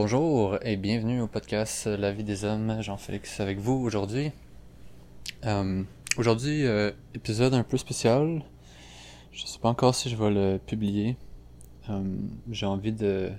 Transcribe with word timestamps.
Bonjour 0.00 0.60
et 0.62 0.76
bienvenue 0.76 1.20
au 1.20 1.26
podcast 1.26 1.88
La 1.88 2.12
vie 2.12 2.22
des 2.22 2.44
hommes, 2.44 2.80
Jean-Félix 2.82 3.40
avec 3.40 3.58
vous 3.58 3.72
aujourd'hui. 3.72 4.30
Euh, 5.44 5.82
aujourd'hui, 6.16 6.64
euh, 6.66 6.92
épisode 7.16 7.52
un 7.52 7.64
peu 7.64 7.76
spécial. 7.78 8.44
Je 9.32 9.44
sais 9.44 9.58
pas 9.58 9.68
encore 9.68 9.96
si 9.96 10.08
je 10.08 10.14
vais 10.14 10.30
le 10.30 10.60
publier. 10.64 11.16
Euh, 11.90 12.04
J'ai 12.48 12.66
envie 12.66 12.92
de 12.92 13.32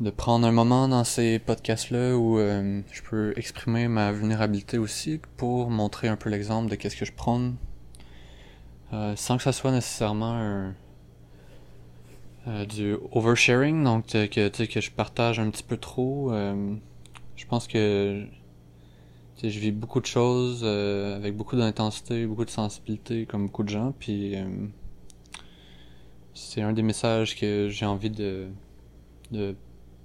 de 0.00 0.10
prendre 0.10 0.44
un 0.44 0.50
moment 0.50 0.88
dans 0.88 1.04
ces 1.04 1.38
podcasts-là 1.38 2.16
où 2.16 2.38
je 2.38 3.02
peux 3.08 3.32
exprimer 3.36 3.86
ma 3.86 4.10
vulnérabilité 4.10 4.78
aussi 4.78 5.20
pour 5.36 5.70
montrer 5.70 6.08
un 6.08 6.16
peu 6.16 6.28
l'exemple 6.28 6.68
de 6.68 6.74
qu'est-ce 6.74 6.96
que 6.96 7.04
je 7.04 7.12
prends 7.12 7.52
sans 9.14 9.36
que 9.36 9.44
ça 9.44 9.52
soit 9.52 9.70
nécessairement 9.70 10.34
un, 10.34 10.74
euh, 12.48 12.64
du 12.64 12.96
oversharing, 13.12 13.84
donc 13.84 14.14
euh, 14.14 14.26
que, 14.26 14.48
que 14.48 14.80
je 14.80 14.90
partage 14.90 15.38
un 15.38 15.50
petit 15.50 15.62
peu 15.62 15.76
trop. 15.76 16.32
Euh, 16.32 16.74
je 17.36 17.46
pense 17.46 17.68
que 17.68 18.24
je 19.42 19.58
vis 19.58 19.70
beaucoup 19.70 20.00
de 20.00 20.06
choses 20.06 20.62
euh, 20.64 21.14
avec 21.16 21.36
beaucoup 21.36 21.56
d'intensité, 21.56 22.26
beaucoup 22.26 22.46
de 22.46 22.50
sensibilité, 22.50 23.26
comme 23.26 23.46
beaucoup 23.46 23.64
de 23.64 23.68
gens, 23.68 23.92
puis 23.98 24.34
c'est 26.32 26.62
un 26.62 26.72
des 26.72 26.82
messages 26.82 27.36
que 27.36 27.68
j'ai 27.68 27.86
envie 27.86 28.10
de, 28.10 28.48
de 29.30 29.54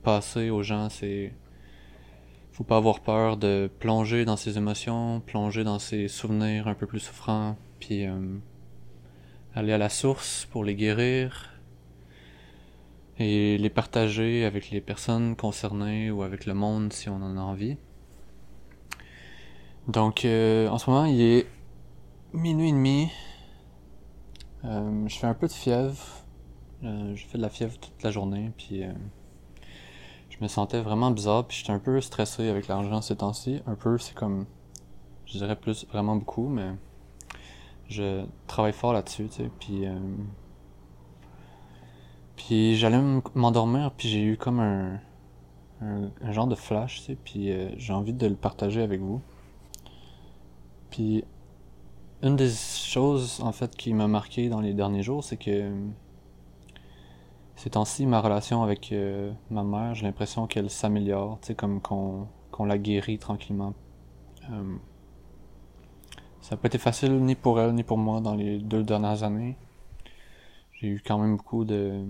passer 0.04 0.50
aux 0.50 0.64
gens, 0.64 0.90
c'est 0.90 1.34
faut 2.52 2.64
pas 2.64 2.78
avoir 2.78 3.00
peur 3.00 3.38
de 3.38 3.70
plonger 3.80 4.26
dans 4.26 4.38
ses 4.38 4.58
émotions, 4.58 5.22
plonger 5.22 5.64
dans 5.64 5.80
ses 5.80 6.08
souvenirs 6.08 6.68
un 6.68 6.76
peu 6.76 6.86
plus 6.86 7.00
souffrants, 7.00 7.58
puis 7.80 8.06
aller 9.56 9.74
à 9.74 9.78
la 9.78 9.90
source 9.90 10.48
pour 10.52 10.64
les 10.64 10.76
guérir, 10.76 11.53
et 13.20 13.58
les 13.58 13.70
partager 13.70 14.46
avec 14.46 14.72
les 14.72 14.82
personnes 14.82 15.36
concernées 15.36 16.12
ou 16.12 16.24
avec 16.24 16.46
le 16.46 16.54
monde 16.54 16.92
si 16.94 17.10
on 17.10 17.16
en 17.16 17.38
a 17.38 17.42
envie. 17.42 17.78
Donc 19.88 20.26
euh, 20.26 20.68
en 20.70 20.78
ce 20.78 20.90
moment 20.90 21.06
il 21.06 21.22
est 21.22 21.48
minuit 22.34 22.70
et 22.70 22.72
demi. 22.72 23.10
Euh, 24.66 25.08
je 25.08 25.18
fais 25.18 25.28
un 25.28 25.34
peu 25.34 25.48
de 25.48 25.52
fièvre. 25.52 25.98
Euh, 26.84 27.16
je 27.16 27.26
fais 27.26 27.38
de 27.38 27.44
la 27.44 27.50
fièvre 27.50 27.78
toute 27.78 28.02
la 28.04 28.12
journée 28.12 28.52
puis 28.58 28.84
euh, 28.84 28.92
je 30.30 30.38
me 30.42 30.48
sentais 30.48 30.82
vraiment 30.82 31.12
bizarre 31.12 31.48
puis 31.48 31.58
j'étais 31.58 31.72
un 31.72 31.80
peu 31.80 32.02
stressé 32.02 32.50
avec 32.50 32.68
l'argent 32.68 33.02
ces 33.02 33.18
temps-ci. 33.18 33.62
Un 33.68 33.76
peu 33.76 33.98
c'est 33.98 34.16
comme 34.16 34.46
je 35.26 35.38
dirais 35.38 35.56
plus 35.56 35.86
vraiment 35.88 36.16
beaucoup 36.16 36.48
mais 36.48 36.72
je 37.90 38.26
travaille 38.48 38.74
fort 38.74 38.94
là-dessus 38.94 39.28
tu 39.28 39.44
sais 39.44 39.52
puis 39.60 39.86
euh, 39.86 39.98
puis 42.46 42.76
j'allais 42.76 43.00
m'endormir, 43.36 43.92
puis 43.96 44.10
j'ai 44.10 44.22
eu 44.22 44.38
comme 44.38 44.60
un, 44.60 45.00
un, 45.82 46.32
genre 46.32 46.48
de 46.48 46.56
flash, 46.56 47.00
tu 47.00 47.06
sais, 47.06 47.16
puis 47.16 47.52
euh, 47.52 47.70
j'ai 47.78 47.94
envie 47.94 48.14
de 48.14 48.28
le 48.28 48.36
partager 48.36 48.82
avec 48.82 49.00
vous. 49.00 49.22
Puis 50.90 51.24
une 52.22 52.36
des 52.36 52.50
choses 52.50 53.42
en 53.42 53.54
fait 53.54 53.76
qui 53.76 53.94
m'a 53.94 54.08
marqué 54.08 54.50
dans 54.50 54.60
les 54.60 54.74
derniers 54.74 55.04
jours, 55.04 55.24
c'est 55.24 55.38
que 55.38 55.72
ces 57.56 57.70
temps-ci, 57.72 58.06
ma 58.06 58.20
relation 58.20 58.62
avec 58.62 58.92
euh, 58.92 59.32
ma 59.50 59.64
mère, 59.64 59.96
j'ai 59.96 60.06
l'impression 60.06 60.46
qu'elle 60.46 60.70
s'améliore, 60.70 61.40
tu 61.42 61.48
sais, 61.48 61.56
comme 61.56 61.82
qu'on 61.82 62.28
qu'on 62.52 62.66
la 62.66 62.78
guérit 62.78 63.20
tranquillement. 63.20 63.74
Euh, 64.52 64.76
ça 66.42 66.56
n'a 66.56 66.62
pas 66.62 66.68
été 66.68 66.78
facile 66.78 67.14
ni 67.22 67.36
pour 67.36 67.60
elle 67.62 67.74
ni 67.74 67.84
pour 67.84 67.98
moi 67.98 68.20
dans 68.20 68.36
les 68.36 68.60
deux 68.60 68.84
dernières 68.84 69.24
années 69.24 69.56
j'ai 70.84 70.90
eu 70.90 71.02
quand 71.06 71.18
même 71.18 71.38
beaucoup 71.38 71.64
de 71.64 72.06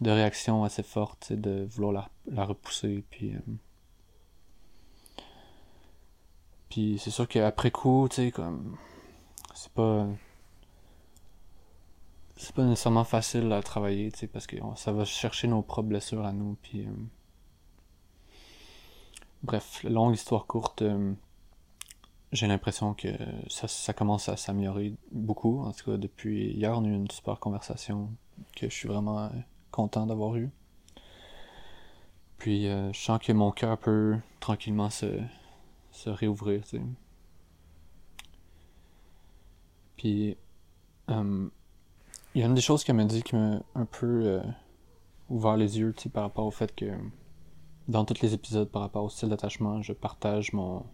de 0.00 0.10
réactions 0.10 0.64
assez 0.64 0.82
fortes 0.82 1.32
de 1.32 1.66
vouloir 1.70 1.92
la, 1.92 2.10
la 2.26 2.44
repousser 2.44 3.04
puis 3.10 3.34
euh, 3.34 3.40
puis 6.68 6.98
c'est 6.98 7.10
sûr 7.10 7.26
qu'après 7.28 7.70
coup 7.70 8.06
tu 8.10 8.16
sais 8.16 8.30
comme 8.30 8.76
c'est 9.54 9.72
pas 9.72 10.06
c'est 12.36 12.54
pas 12.54 12.64
nécessairement 12.64 13.04
facile 13.04 13.50
à 13.52 13.62
travailler 13.62 14.12
tu 14.12 14.20
sais 14.20 14.26
parce 14.26 14.46
que 14.46 14.56
ça 14.76 14.92
va 14.92 15.04
chercher 15.04 15.48
nos 15.48 15.62
propres 15.62 15.88
blessures 15.88 16.26
à 16.26 16.32
nous 16.32 16.56
puis 16.62 16.82
euh, 16.82 16.90
bref 19.42 19.82
longue 19.84 20.14
histoire 20.14 20.46
courte 20.46 20.82
euh, 20.82 21.14
j'ai 22.32 22.46
l'impression 22.48 22.92
que 22.92 23.08
ça, 23.48 23.68
ça, 23.68 23.92
commence 23.92 24.28
à 24.28 24.36
s'améliorer 24.36 24.94
beaucoup. 25.12 25.60
En 25.60 25.72
tout 25.72 25.92
cas, 25.92 25.96
depuis 25.96 26.50
hier, 26.50 26.76
on 26.76 26.84
a 26.84 26.88
eu 26.88 26.92
une 26.92 27.10
super 27.10 27.38
conversation 27.38 28.10
que 28.56 28.68
je 28.68 28.74
suis 28.74 28.88
vraiment 28.88 29.30
content 29.76 30.06
d'avoir 30.06 30.36
eue. 30.36 30.50
Puis, 32.38 32.66
euh, 32.66 32.90
je 32.94 32.98
sens 32.98 33.18
que 33.22 33.32
mon 33.32 33.50
cœur 33.50 33.76
peut 33.76 34.16
tranquillement 34.40 34.88
se, 34.88 35.06
se 35.90 36.08
réouvrir. 36.08 36.62
Puis, 39.98 40.38
euh, 41.10 41.48
il 42.34 42.40
y 42.40 42.42
a 42.42 42.46
une 42.46 42.54
des 42.54 42.62
choses 42.62 42.84
qu'elle 42.84 42.96
m'a 42.96 43.04
dit 43.04 43.22
qui 43.22 43.36
m'a 43.36 43.60
un 43.74 43.84
peu 43.84 44.22
euh, 44.24 44.42
ouvert 45.28 45.58
les 45.58 45.78
yeux, 45.78 45.94
par 46.10 46.22
rapport 46.22 46.46
au 46.46 46.50
fait 46.50 46.74
que 46.74 46.86
dans 47.86 48.06
tous 48.06 48.22
les 48.22 48.32
épisodes, 48.32 48.70
par 48.70 48.80
rapport 48.80 49.04
au 49.04 49.10
style 49.10 49.28
d'attachement, 49.28 49.82
je 49.82 49.92
partage 49.92 50.54
mon, 50.54 50.86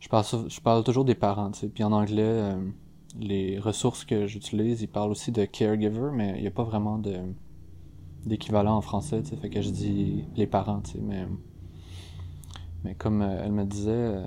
je 0.00 0.08
parle, 0.08 0.24
je 0.48 0.60
parle 0.62 0.82
toujours 0.82 1.04
des 1.04 1.14
parents, 1.14 1.50
tu. 1.50 1.68
Puis 1.68 1.84
en 1.84 1.92
anglais, 1.92 2.56
les 3.18 3.58
ressources 3.58 4.04
que 4.04 4.26
j'utilise, 4.26 4.82
ils 4.82 4.88
parlent 4.88 5.10
aussi 5.10 5.32
de 5.32 5.44
caregiver, 5.44 6.10
mais 6.12 6.34
il 6.36 6.42
n'y 6.42 6.46
a 6.46 6.50
pas 6.50 6.64
vraiment 6.64 7.00
d'équivalent 8.24 8.76
en 8.76 8.80
français. 8.80 9.22
Fait 9.22 9.50
que 9.50 9.60
je 9.60 9.70
dis 9.70 10.24
les 10.36 10.46
parents. 10.46 10.82
Mais, 11.00 11.26
mais 12.82 12.94
comme 12.94 13.22
euh, 13.22 13.42
elle 13.44 13.52
me 13.52 13.64
disait, 13.64 13.90
euh, 13.90 14.26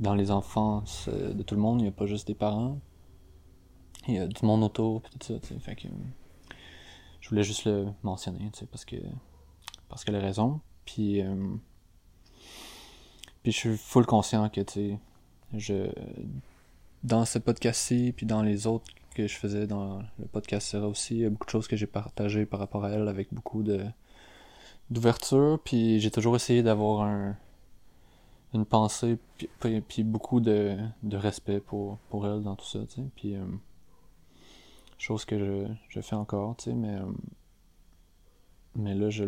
dans 0.00 0.14
les 0.14 0.30
enfants 0.30 0.82
de 1.06 1.42
tout 1.42 1.54
le 1.54 1.60
monde, 1.60 1.80
il 1.80 1.84
n'y 1.84 1.88
a 1.88 1.92
pas 1.92 2.06
juste 2.06 2.26
des 2.26 2.34
parents. 2.34 2.78
Il 4.08 4.14
y 4.14 4.18
a 4.18 4.26
du 4.26 4.44
monde 4.44 4.62
autour, 4.62 5.00
puis 5.02 5.12
tout 5.18 5.26
ça. 5.26 5.58
Fait 5.60 5.76
que 5.76 5.88
je 7.20 7.28
voulais 7.30 7.44
juste 7.44 7.64
le 7.64 7.86
mentionner, 8.02 8.50
parce 8.70 8.84
que 8.84 8.96
parce 9.88 10.04
qu'elle 10.04 10.16
a 10.16 10.20
raison. 10.20 10.60
Puis 10.84 11.22
puis 13.44 13.52
je 13.52 13.58
suis 13.58 13.76
full 13.76 14.06
conscient 14.06 14.48
que, 14.48 14.62
tu 14.62 14.96
je. 15.52 15.90
Dans 17.04 17.24
ce 17.26 17.38
podcast-ci, 17.38 18.12
puis 18.16 18.26
dans 18.26 18.42
les 18.42 18.66
autres 18.66 18.86
que 19.14 19.26
je 19.28 19.36
faisais 19.36 19.66
dans 19.66 20.02
le 20.18 20.26
podcast 20.26 20.66
sera 20.66 20.88
aussi, 20.88 21.14
il 21.16 21.20
y 21.20 21.24
a 21.26 21.30
beaucoup 21.30 21.44
de 21.44 21.50
choses 21.50 21.68
que 21.68 21.76
j'ai 21.76 21.86
partagées 21.86 22.46
par 22.46 22.58
rapport 22.60 22.84
à 22.84 22.90
elle 22.90 23.08
avec 23.08 23.32
beaucoup 23.32 23.62
de 23.62 23.84
d'ouverture, 24.90 25.60
puis 25.64 26.00
j'ai 26.00 26.10
toujours 26.10 26.36
essayé 26.36 26.62
d'avoir 26.62 27.02
un 27.02 27.36
une 28.54 28.64
pensée 28.64 29.18
puis, 29.58 29.80
puis, 29.80 30.04
beaucoup 30.04 30.40
de, 30.40 30.76
de 31.02 31.16
respect 31.16 31.60
pour, 31.60 31.98
pour 32.08 32.26
elle 32.26 32.42
dans 32.42 32.54
tout 32.54 32.66
ça, 32.66 32.78
tu 32.86 33.02
sais, 33.02 33.08
puis 33.16 33.34
euh, 33.34 33.44
chose 34.96 35.24
que 35.24 35.38
je, 35.38 35.66
je 35.88 36.00
fais 36.00 36.16
encore, 36.16 36.56
tu 36.56 36.64
sais, 36.64 36.72
mais 36.72 36.94
euh, 36.94 37.04
mais 38.76 38.94
là 38.94 39.10
je 39.10 39.24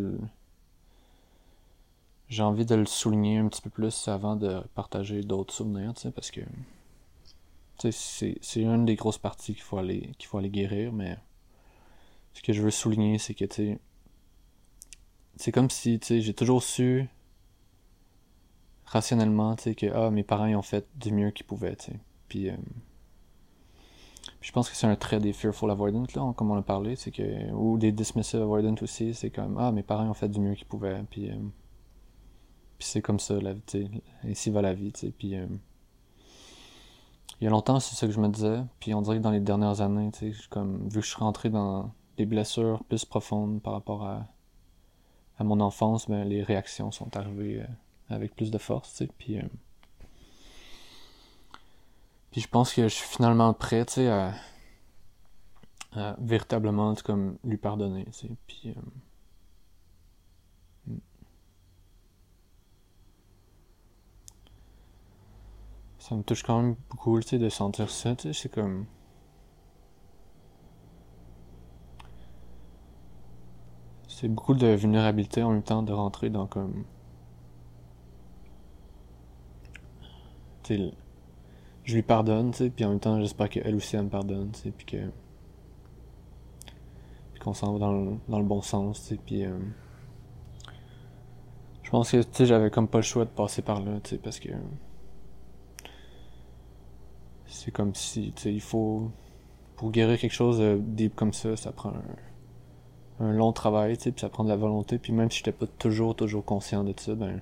j'ai 2.28 2.42
envie 2.42 2.64
de 2.64 2.74
le 2.74 2.86
souligner 2.86 3.38
un 3.38 3.48
petit 3.48 3.62
peu 3.62 3.70
plus 3.70 4.08
avant 4.08 4.36
de 4.36 4.60
partager 4.74 5.22
d'autres 5.22 5.54
souvenirs, 5.54 5.94
tu 5.94 6.02
sais, 6.02 6.10
parce 6.10 6.30
que 6.30 6.40
c'est, 7.90 8.38
une 8.56 8.84
des 8.84 8.96
grosses 8.96 9.18
parties 9.18 9.54
qu'il 9.54 9.62
faut 9.62 9.78
aller 9.78 10.12
qu'il 10.18 10.28
faut 10.28 10.38
aller 10.38 10.50
guérir, 10.50 10.92
mais 10.92 11.16
ce 12.32 12.42
que 12.42 12.52
je 12.52 12.62
veux 12.62 12.70
souligner, 12.70 13.18
c'est 13.18 13.34
que 13.34 13.44
tu 13.44 13.78
c'est 15.36 15.52
comme 15.52 15.70
si 15.70 15.98
tu 16.00 16.20
j'ai 16.20 16.34
toujours 16.34 16.62
su 16.62 17.08
rationnellement, 18.86 19.56
tu 19.56 19.74
que 19.74 19.86
ah, 19.94 20.10
mes 20.10 20.22
parents 20.22 20.46
ils 20.46 20.56
ont 20.56 20.62
fait 20.62 20.86
du 20.96 21.12
mieux 21.12 21.30
qu'ils 21.30 21.46
pouvaient, 21.46 21.76
tu 21.76 21.92
sais. 21.92 22.00
Puis, 22.28 22.50
euh, 22.50 22.56
je 24.40 24.52
pense 24.52 24.70
que 24.70 24.76
c'est 24.76 24.86
un 24.86 24.96
trait 24.96 25.20
des 25.20 25.32
fearful 25.32 25.70
avoidant 25.70 26.04
là, 26.14 26.32
comme 26.36 26.50
on 26.50 26.56
a 26.56 26.62
parlé, 26.62 26.96
c'est 26.96 27.10
que 27.10 27.52
ou 27.52 27.78
des 27.78 27.92
dismissive 27.92 28.42
avoidant 28.42 28.74
aussi, 28.80 29.14
c'est 29.14 29.30
comme 29.30 29.58
ah, 29.58 29.72
mes 29.72 29.82
parents 29.82 30.08
ont 30.08 30.14
fait 30.14 30.28
du 30.28 30.40
mieux 30.40 30.54
qu'ils 30.54 30.66
pouvaient, 30.66 31.02
puis 31.10 31.30
euh, 31.30 31.36
puis 32.78 32.86
c'est 32.88 33.02
comme 33.02 33.18
ça, 33.20 33.40
la 33.40 33.54
Ainsi 34.24 34.50
va 34.50 34.62
la 34.62 34.74
vie, 34.74 34.92
tu 34.92 35.00
sais. 35.00 35.10
Puis 35.10 35.34
euh, 35.36 35.46
il 37.40 37.44
y 37.44 37.46
a 37.46 37.50
longtemps, 37.50 37.80
c'est 37.80 37.94
ça 37.94 38.06
que 38.06 38.12
je 38.12 38.20
me 38.20 38.28
disais. 38.28 38.62
Puis 38.80 38.94
on 38.94 39.02
dirait 39.02 39.18
que 39.18 39.22
dans 39.22 39.30
les 39.30 39.40
dernières 39.40 39.80
années, 39.80 40.10
tu 40.12 40.32
sais, 40.32 40.48
comme 40.48 40.88
vu 40.88 41.00
que 41.00 41.06
je 41.06 41.10
suis 41.10 41.18
rentré 41.18 41.50
dans 41.50 41.92
des 42.16 42.26
blessures 42.26 42.82
plus 42.84 43.04
profondes 43.04 43.60
par 43.62 43.74
rapport 43.74 44.06
à, 44.06 44.26
à 45.38 45.44
mon 45.44 45.60
enfance, 45.60 46.08
ben, 46.08 46.24
les 46.24 46.42
réactions 46.42 46.90
sont 46.90 47.14
arrivées 47.16 47.60
euh, 47.60 47.66
avec 48.14 48.34
plus 48.34 48.50
de 48.50 48.58
force, 48.58 48.90
tu 48.92 48.96
sais. 48.96 49.10
Puis, 49.18 49.38
euh, 49.38 49.42
puis 52.30 52.40
je 52.40 52.48
pense 52.48 52.72
que 52.72 52.82
je 52.88 52.94
suis 52.94 53.08
finalement 53.08 53.52
prêt, 53.52 53.84
tu 53.84 53.94
sais, 53.94 54.08
à, 54.08 54.34
véritablement, 56.18 56.94
comme 57.04 57.38
lui 57.44 57.56
pardonner, 57.56 58.04
tu 58.06 58.12
sais. 58.12 58.30
Puis 58.46 58.74
ça 66.08 66.14
me 66.14 66.22
touche 66.22 66.44
quand 66.44 66.62
même 66.62 66.76
beaucoup, 66.88 67.18
de 67.18 67.48
sentir 67.48 67.90
ça, 67.90 68.14
tu 68.14 68.32
sais, 68.32 68.42
c'est 68.42 68.48
comme... 68.48 68.86
c'est 74.06 74.28
beaucoup 74.28 74.54
de 74.54 74.68
vulnérabilité 74.68 75.42
en 75.42 75.50
même 75.50 75.64
temps 75.64 75.82
de 75.82 75.92
rentrer 75.92 76.30
dans 76.30 76.46
comme 76.46 76.84
tu 80.62 80.76
sais 80.76 80.92
je 81.84 81.94
lui 81.96 82.02
pardonne 82.02 82.52
tu 82.52 82.58
sais 82.58 82.70
puis 82.70 82.86
en 82.86 82.90
même 82.90 83.00
temps 83.00 83.20
j'espère 83.20 83.50
qu'elle 83.50 83.74
aussi 83.74 83.94
elle 83.96 84.04
me 84.04 84.08
pardonne 84.08 84.52
tu 84.52 84.60
sais 84.60 84.70
puis 84.70 84.86
que 84.86 85.10
puis 87.34 87.40
qu'on 87.42 87.52
s'en 87.52 87.74
va 87.74 87.78
dans 87.78 87.92
le, 87.92 88.16
dans 88.28 88.38
le 88.38 88.46
bon 88.46 88.62
sens 88.62 89.02
tu 89.02 89.08
sais 89.08 89.20
puis 89.22 89.44
euh, 89.44 89.58
je 91.82 91.90
pense 91.90 92.10
que 92.10 92.22
tu 92.22 92.28
sais 92.32 92.46
j'avais 92.46 92.70
comme 92.70 92.88
pas 92.88 92.98
le 92.98 93.02
choix 93.02 93.26
de 93.26 93.30
passer 93.30 93.60
par 93.60 93.80
là 93.80 94.00
tu 94.02 94.10
sais 94.10 94.18
parce 94.18 94.40
que 94.40 94.48
c'est 97.46 97.70
comme 97.70 97.94
si 97.94 98.32
tu 98.34 98.42
sais 98.42 98.54
il 98.54 98.60
faut 98.60 99.10
pour 99.76 99.90
guérir 99.90 100.18
quelque 100.18 100.32
chose 100.32 100.58
de 100.58 100.78
deep 100.80 101.14
comme 101.14 101.32
ça 101.32 101.56
ça 101.56 101.72
prend 101.72 101.90
un 101.90 102.02
un 103.20 103.32
long 103.32 103.52
travail, 103.52 103.96
tu 103.96 104.04
sais, 104.04 104.12
puis 104.12 104.20
ça 104.20 104.28
prend 104.28 104.44
de 104.44 104.48
la 104.48 104.56
volonté, 104.56 104.98
puis 104.98 105.12
même 105.12 105.30
si 105.30 105.38
j'étais 105.38 105.52
pas 105.52 105.66
toujours, 105.66 106.14
toujours 106.14 106.44
conscient 106.44 106.84
de 106.84 106.94
ça, 106.98 107.14
ben... 107.14 107.40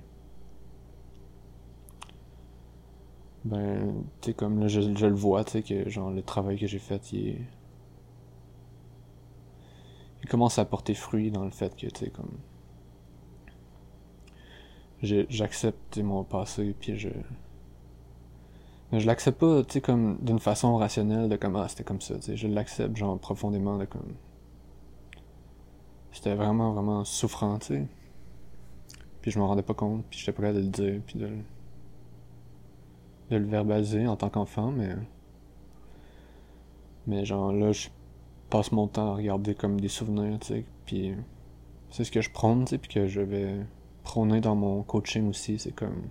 Ben, 3.43 4.03
tu 4.21 4.31
sais, 4.31 4.33
comme 4.33 4.59
là, 4.59 4.67
je, 4.67 4.81
je, 4.81 5.05
le 5.05 5.13
vois, 5.13 5.43
tu 5.43 5.51
sais, 5.51 5.63
que 5.63 5.87
genre, 5.89 6.09
le 6.09 6.23
travail 6.23 6.57
que 6.57 6.65
j'ai 6.65 6.79
fait, 6.79 7.11
il 7.13 7.27
est... 7.27 7.41
Il 10.23 10.29
commence 10.29 10.57
à 10.57 10.65
porter 10.65 10.95
fruit 10.95 11.29
dans 11.29 11.43
le 11.43 11.51
fait 11.51 11.75
que, 11.75 11.87
tu 11.87 12.05
sais, 12.05 12.09
comme... 12.09 12.31
J'accepte 15.01 15.99
mon 15.99 16.23
passé, 16.23 16.73
puis 16.79 16.97
je... 16.97 17.09
Mais 18.91 18.99
je 18.99 19.07
l'accepte 19.07 19.39
pas, 19.39 19.63
tu 19.63 19.73
sais, 19.73 19.81
comme 19.81 20.17
d'une 20.21 20.39
façon 20.39 20.77
rationnelle 20.77 21.29
de 21.29 21.35
comment 21.35 21.61
ah, 21.61 21.67
c'était 21.67 21.83
comme 21.83 22.01
ça, 22.01 22.15
tu 22.15 22.21
sais. 22.21 22.37
Je 22.37 22.47
l'accepte, 22.47 22.95
genre, 22.95 23.17
profondément, 23.19 23.77
de 23.77 23.85
comme 23.85 24.13
c'était 26.15 26.33
vraiment, 26.33 26.71
vraiment 26.71 27.03
souffrant, 27.03 27.59
tu 27.59 27.67
sais. 27.67 27.87
Puis 29.21 29.31
je 29.31 29.39
m'en 29.39 29.47
rendais 29.47 29.63
pas 29.63 29.73
compte, 29.73 30.05
puis 30.09 30.17
j'étais 30.17 30.31
prêt 30.31 30.47
à 30.47 30.53
le 30.53 30.61
dire, 30.61 31.01
puis 31.05 31.19
de, 31.19 31.29
de 33.31 33.35
le 33.35 33.45
verbaliser 33.45 34.07
en 34.07 34.15
tant 34.15 34.29
qu'enfant, 34.29 34.71
mais. 34.71 34.95
Mais 37.05 37.25
genre 37.25 37.51
là, 37.51 37.73
je 37.73 37.89
passe 38.49 38.71
mon 38.71 38.87
temps 38.87 39.11
à 39.11 39.15
regarder 39.15 39.55
comme 39.55 39.79
des 39.79 39.89
souvenirs, 39.89 40.39
tu 40.39 40.47
sais. 40.47 40.65
Puis 40.85 41.13
c'est 41.89 42.05
ce 42.05 42.11
que 42.11 42.21
je 42.21 42.29
prône, 42.31 42.63
tu 42.63 42.71
sais, 42.71 42.77
puis 42.77 42.93
que 42.93 43.07
je 43.07 43.19
vais 43.19 43.65
prôner 44.03 44.39
dans 44.39 44.55
mon 44.55 44.83
coaching 44.83 45.27
aussi, 45.29 45.59
c'est 45.59 45.73
comme. 45.73 46.03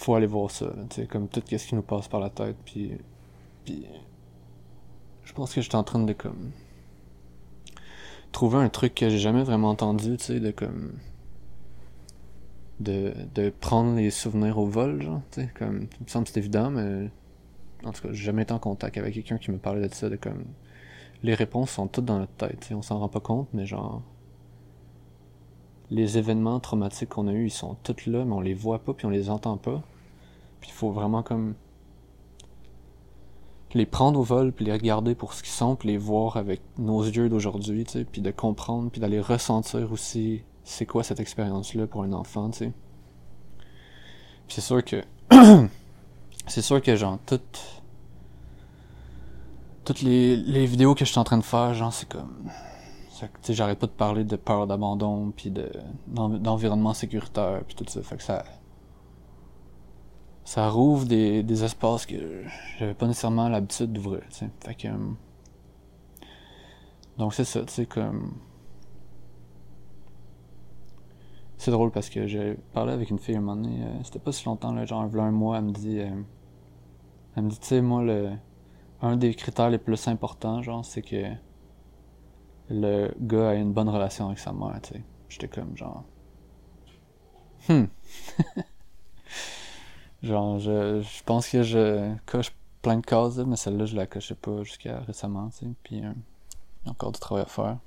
Faut 0.00 0.14
aller 0.14 0.26
voir 0.26 0.50
ça, 0.50 0.72
sais, 0.88 1.04
comme 1.04 1.28
tout 1.28 1.42
ce 1.46 1.56
qui 1.56 1.74
nous 1.74 1.82
passe 1.82 2.08
par 2.08 2.20
la 2.20 2.30
tête, 2.30 2.56
puis. 2.64 2.92
Puis. 3.66 3.84
Je 5.24 5.34
pense 5.34 5.52
que 5.52 5.60
j'étais 5.60 5.76
en 5.76 5.84
train 5.84 5.98
de 6.02 6.12
comme 6.14 6.52
trouver 8.32 8.56
un 8.56 8.70
truc 8.70 8.94
que 8.94 9.10
j'ai 9.10 9.18
jamais 9.18 9.42
vraiment 9.42 9.68
entendu, 9.68 10.16
tu 10.16 10.24
sais, 10.24 10.40
de 10.40 10.52
comme. 10.52 10.94
De, 12.78 13.12
de 13.34 13.50
prendre 13.50 13.94
les 13.94 14.08
souvenirs 14.10 14.56
au 14.56 14.64
vol, 14.64 15.02
genre, 15.02 15.20
tu 15.32 15.42
sais, 15.42 15.50
comme. 15.54 15.86
Il 16.00 16.04
me 16.04 16.08
semble 16.08 16.26
c'est 16.26 16.38
évident, 16.38 16.70
mais. 16.70 17.10
En 17.84 17.92
tout 17.92 18.00
cas, 18.00 18.08
j'ai 18.12 18.24
jamais 18.24 18.44
été 18.44 18.54
en 18.54 18.58
contact 18.58 18.96
avec 18.96 19.12
quelqu'un 19.12 19.36
qui 19.36 19.50
me 19.50 19.58
parlait 19.58 19.86
de 19.86 19.92
ça, 19.92 20.08
de 20.08 20.16
comme. 20.16 20.46
Les 21.22 21.34
réponses 21.34 21.72
sont 21.72 21.88
toutes 21.88 22.06
dans 22.06 22.20
notre 22.20 22.32
tête, 22.32 22.70
on 22.74 22.80
s'en 22.80 23.00
rend 23.00 23.10
pas 23.10 23.20
compte, 23.20 23.50
mais 23.52 23.66
genre. 23.66 24.00
Les 25.90 26.18
événements 26.18 26.60
traumatiques 26.60 27.10
qu'on 27.10 27.26
a 27.26 27.32
eus, 27.32 27.46
ils 27.46 27.50
sont 27.50 27.76
tous 27.82 28.06
là, 28.06 28.24
mais 28.24 28.32
on 28.32 28.40
les 28.40 28.54
voit 28.54 28.78
pas, 28.78 28.94
puis 28.94 29.06
on 29.06 29.10
les 29.10 29.28
entend 29.28 29.56
pas. 29.56 29.82
Puis 30.60 30.70
il 30.70 30.74
faut 30.74 30.90
vraiment 30.90 31.22
comme 31.22 31.54
les 33.74 33.86
prendre 33.86 34.18
au 34.18 34.22
vol, 34.22 34.52
puis 34.52 34.64
les 34.64 34.72
regarder 34.72 35.14
pour 35.14 35.32
ce 35.32 35.42
qu'ils 35.42 35.52
sont, 35.52 35.76
puis 35.76 35.88
les 35.88 35.98
voir 35.98 36.36
avec 36.36 36.60
nos 36.78 37.02
yeux 37.04 37.28
d'aujourd'hui, 37.28 37.84
tu 37.84 37.92
sais, 37.92 38.04
puis 38.04 38.20
de 38.20 38.30
comprendre, 38.30 38.90
puis 38.90 39.00
d'aller 39.00 39.20
ressentir 39.20 39.92
aussi 39.92 40.42
c'est 40.64 40.86
quoi 40.86 41.02
cette 41.02 41.20
expérience-là 41.20 41.86
pour 41.86 42.02
un 42.02 42.12
enfant, 42.12 42.50
tu 42.50 42.58
sais. 42.58 42.72
Puis 44.46 44.56
c'est 44.56 44.60
sûr 44.60 44.84
que... 44.84 45.02
c'est 46.46 46.62
sûr 46.62 46.82
que, 46.82 46.96
genre, 46.96 47.18
toutes... 47.26 47.82
Toutes 49.84 50.02
les, 50.02 50.36
les 50.36 50.66
vidéos 50.66 50.94
que 50.94 51.04
je 51.04 51.10
suis 51.10 51.18
en 51.18 51.24
train 51.24 51.38
de 51.38 51.44
faire, 51.44 51.74
genre, 51.74 51.92
c'est 51.92 52.08
comme... 52.08 52.50
J'arrête 53.48 53.78
pas 53.78 53.86
de 53.86 53.92
parler 53.92 54.24
de 54.24 54.36
peur 54.36 54.66
d'abandon, 54.66 55.32
puis 55.36 55.50
de 55.50 55.70
d'environnement 56.08 56.94
sécuritaire, 56.94 57.62
puis 57.66 57.74
tout 57.74 57.84
ça. 57.88 58.02
Fait 58.02 58.16
que 58.16 58.22
ça 58.22 58.44
ça 60.50 60.68
rouvre 60.68 61.06
des, 61.06 61.44
des 61.44 61.62
espaces 61.62 62.06
que 62.06 62.42
j'avais 62.76 62.94
pas 62.94 63.06
nécessairement 63.06 63.48
l'habitude 63.48 63.92
d'ouvrir. 63.92 64.22
Fait 64.30 64.74
que... 64.74 64.88
Euh, 64.88 65.12
donc 67.18 67.34
c'est 67.34 67.44
ça, 67.44 67.64
tu 67.64 67.72
sais, 67.72 67.86
comme... 67.86 68.32
C'est 71.56 71.70
drôle 71.70 71.92
parce 71.92 72.10
que 72.10 72.26
j'ai 72.26 72.54
parlé 72.72 72.92
avec 72.92 73.10
une 73.10 73.20
fille 73.20 73.36
un 73.36 73.40
moment 73.40 73.62
donné, 73.62 73.84
euh, 73.84 74.02
c'était 74.02 74.18
pas 74.18 74.32
si 74.32 74.44
longtemps, 74.46 74.84
genre 74.84 75.02
un 75.02 75.30
mois, 75.30 75.58
elle 75.58 75.66
me 75.66 75.72
dit... 75.72 76.00
Euh, 76.00 76.20
elle 77.36 77.44
me 77.44 77.50
dit, 77.50 77.60
tu 77.60 77.68
sais, 77.68 77.80
moi, 77.80 78.02
le... 78.02 78.32
Un 79.02 79.16
des 79.16 79.32
critères 79.34 79.70
les 79.70 79.78
plus 79.78 80.08
importants, 80.08 80.62
genre, 80.62 80.84
c'est 80.84 81.02
que 81.02 81.32
le 82.70 83.12
gars 83.20 83.50
a 83.50 83.54
une 83.54 83.72
bonne 83.72 83.88
relation 83.88 84.26
avec 84.26 84.38
sa 84.38 84.52
mère, 84.52 84.78
tu 84.82 84.94
sais. 84.94 85.02
J'étais 85.28 85.48
comme, 85.48 85.76
genre... 85.76 86.04
Hmm. 87.68 87.84
Genre, 90.22 90.58
je, 90.58 91.00
je 91.00 91.22
pense 91.24 91.48
que 91.48 91.62
je 91.62 92.14
coche 92.26 92.52
plein 92.82 92.98
de 92.98 93.06
cases, 93.06 93.38
mais 93.38 93.56
celle-là, 93.56 93.86
je 93.86 93.96
la 93.96 94.06
cochais 94.06 94.34
pas 94.34 94.62
jusqu'à 94.64 95.00
récemment, 95.00 95.48
tu 95.50 95.58
sais. 95.58 95.72
Puis, 95.82 96.04
euh, 96.04 96.12
il 96.82 96.86
y 96.86 96.88
a 96.88 96.90
encore 96.90 97.12
du 97.12 97.20
travail 97.20 97.44
à 97.44 97.46
faire. 97.46 97.78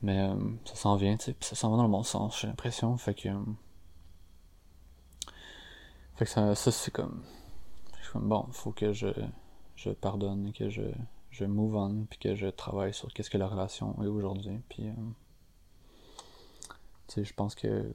Mais 0.00 0.20
euh, 0.20 0.36
ça 0.64 0.74
s'en 0.74 0.96
vient, 0.96 1.16
tu 1.16 1.26
sais. 1.26 1.32
Puis 1.34 1.48
ça 1.48 1.56
s'en 1.56 1.70
va 1.70 1.76
dans 1.76 1.82
le 1.82 1.90
bon 1.90 2.02
sens, 2.02 2.40
j'ai 2.40 2.46
l'impression. 2.46 2.96
Fait 2.96 3.14
que. 3.14 3.28
Euh, 3.28 3.44
fait 6.16 6.24
que 6.24 6.30
ça, 6.30 6.54
c'est 6.54 6.90
comme. 6.90 7.22
comme, 8.12 8.28
bon, 8.28 8.46
faut 8.52 8.72
que 8.72 8.92
je, 8.92 9.08
je 9.76 9.90
pardonne, 9.90 10.52
que 10.52 10.70
je, 10.70 10.82
je 11.30 11.44
move 11.44 11.76
on, 11.76 12.04
puis 12.08 12.18
que 12.18 12.34
je 12.34 12.46
travaille 12.48 12.94
sur 12.94 13.12
qu'est-ce 13.12 13.30
que 13.30 13.38
la 13.38 13.48
relation 13.48 14.00
est 14.02 14.06
aujourd'hui. 14.06 14.60
Puis. 14.68 14.84
tu 17.08 17.14
sais, 17.14 17.24
je 17.24 17.34
pense 17.34 17.54
que 17.54 17.92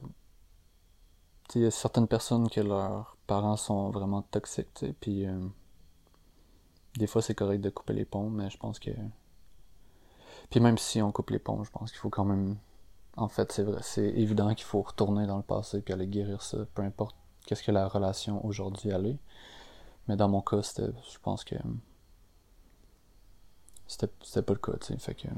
il 1.54 1.62
y 1.62 1.66
a 1.66 1.70
certaines 1.70 2.08
personnes 2.08 2.48
que 2.48 2.60
leurs 2.60 3.16
parents 3.26 3.56
sont 3.56 3.90
vraiment 3.90 4.22
toxiques, 4.22 4.84
puis 5.00 5.26
euh, 5.26 5.38
des 6.96 7.06
fois 7.06 7.22
c'est 7.22 7.34
correct 7.34 7.60
de 7.60 7.70
couper 7.70 7.92
les 7.92 8.04
ponts, 8.04 8.30
mais 8.30 8.50
je 8.50 8.58
pense 8.58 8.78
que. 8.78 8.90
Puis 10.50 10.60
même 10.60 10.78
si 10.78 11.02
on 11.02 11.12
coupe 11.12 11.30
les 11.30 11.38
ponts, 11.38 11.64
je 11.64 11.70
pense 11.70 11.90
qu'il 11.90 12.00
faut 12.00 12.10
quand 12.10 12.24
même. 12.24 12.56
En 13.16 13.28
fait, 13.28 13.52
c'est 13.52 13.62
vrai, 13.62 13.80
c'est 13.82 14.08
évident 14.08 14.54
qu'il 14.54 14.64
faut 14.64 14.82
retourner 14.82 15.26
dans 15.26 15.36
le 15.36 15.42
passé 15.42 15.80
puis 15.80 15.94
aller 15.94 16.08
guérir 16.08 16.42
ça, 16.42 16.58
peu 16.74 16.82
importe 16.82 17.14
qu'est-ce 17.46 17.62
que 17.62 17.70
la 17.70 17.86
relation 17.88 18.44
aujourd'hui 18.44 18.90
allait. 18.92 19.18
Mais 20.08 20.16
dans 20.16 20.28
mon 20.28 20.40
cas, 20.40 20.62
c'était, 20.62 20.92
je 21.12 21.18
pense 21.20 21.44
que 21.44 21.54
c'était, 24.20 24.42
pas 24.42 24.52
le 24.52 24.58
cas, 24.58 24.72
tu 24.80 24.98
sais, 24.98 25.14
que. 25.14 25.28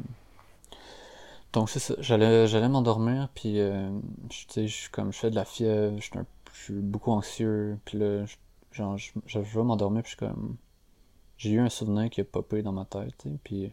Donc 1.53 1.71
c'est 1.71 1.79
ça, 1.79 1.95
j'allais 2.01 2.69
m'endormir 2.69 3.31
puis 3.35 3.61
euh, 3.61 3.89
je 4.31 4.91
comme 4.91 5.13
je 5.13 5.19
fais 5.19 5.31
de 5.31 5.35
la 5.37 5.45
fièvre, 5.45 5.97
je 6.01 6.11
suis 6.53 6.75
beaucoup 6.75 7.13
anxieux 7.13 7.79
puis 7.85 7.99
là 7.99 8.27
genre 8.73 8.99
je, 8.99 9.39
vais 9.39 9.63
m'endormir 9.63 10.03
puis 10.03 10.13
je 10.13 10.17
suis 10.17 10.27
comme 10.27 10.57
j'ai 11.39 11.51
eu 11.53 11.61
un 11.61 11.71
souvenir 11.71 12.11
qui 12.11 12.21
a 12.21 12.25
popé 12.25 12.63
dans 12.63 12.73
ma 12.73 12.85
tête, 12.85 13.27
puis 13.43 13.73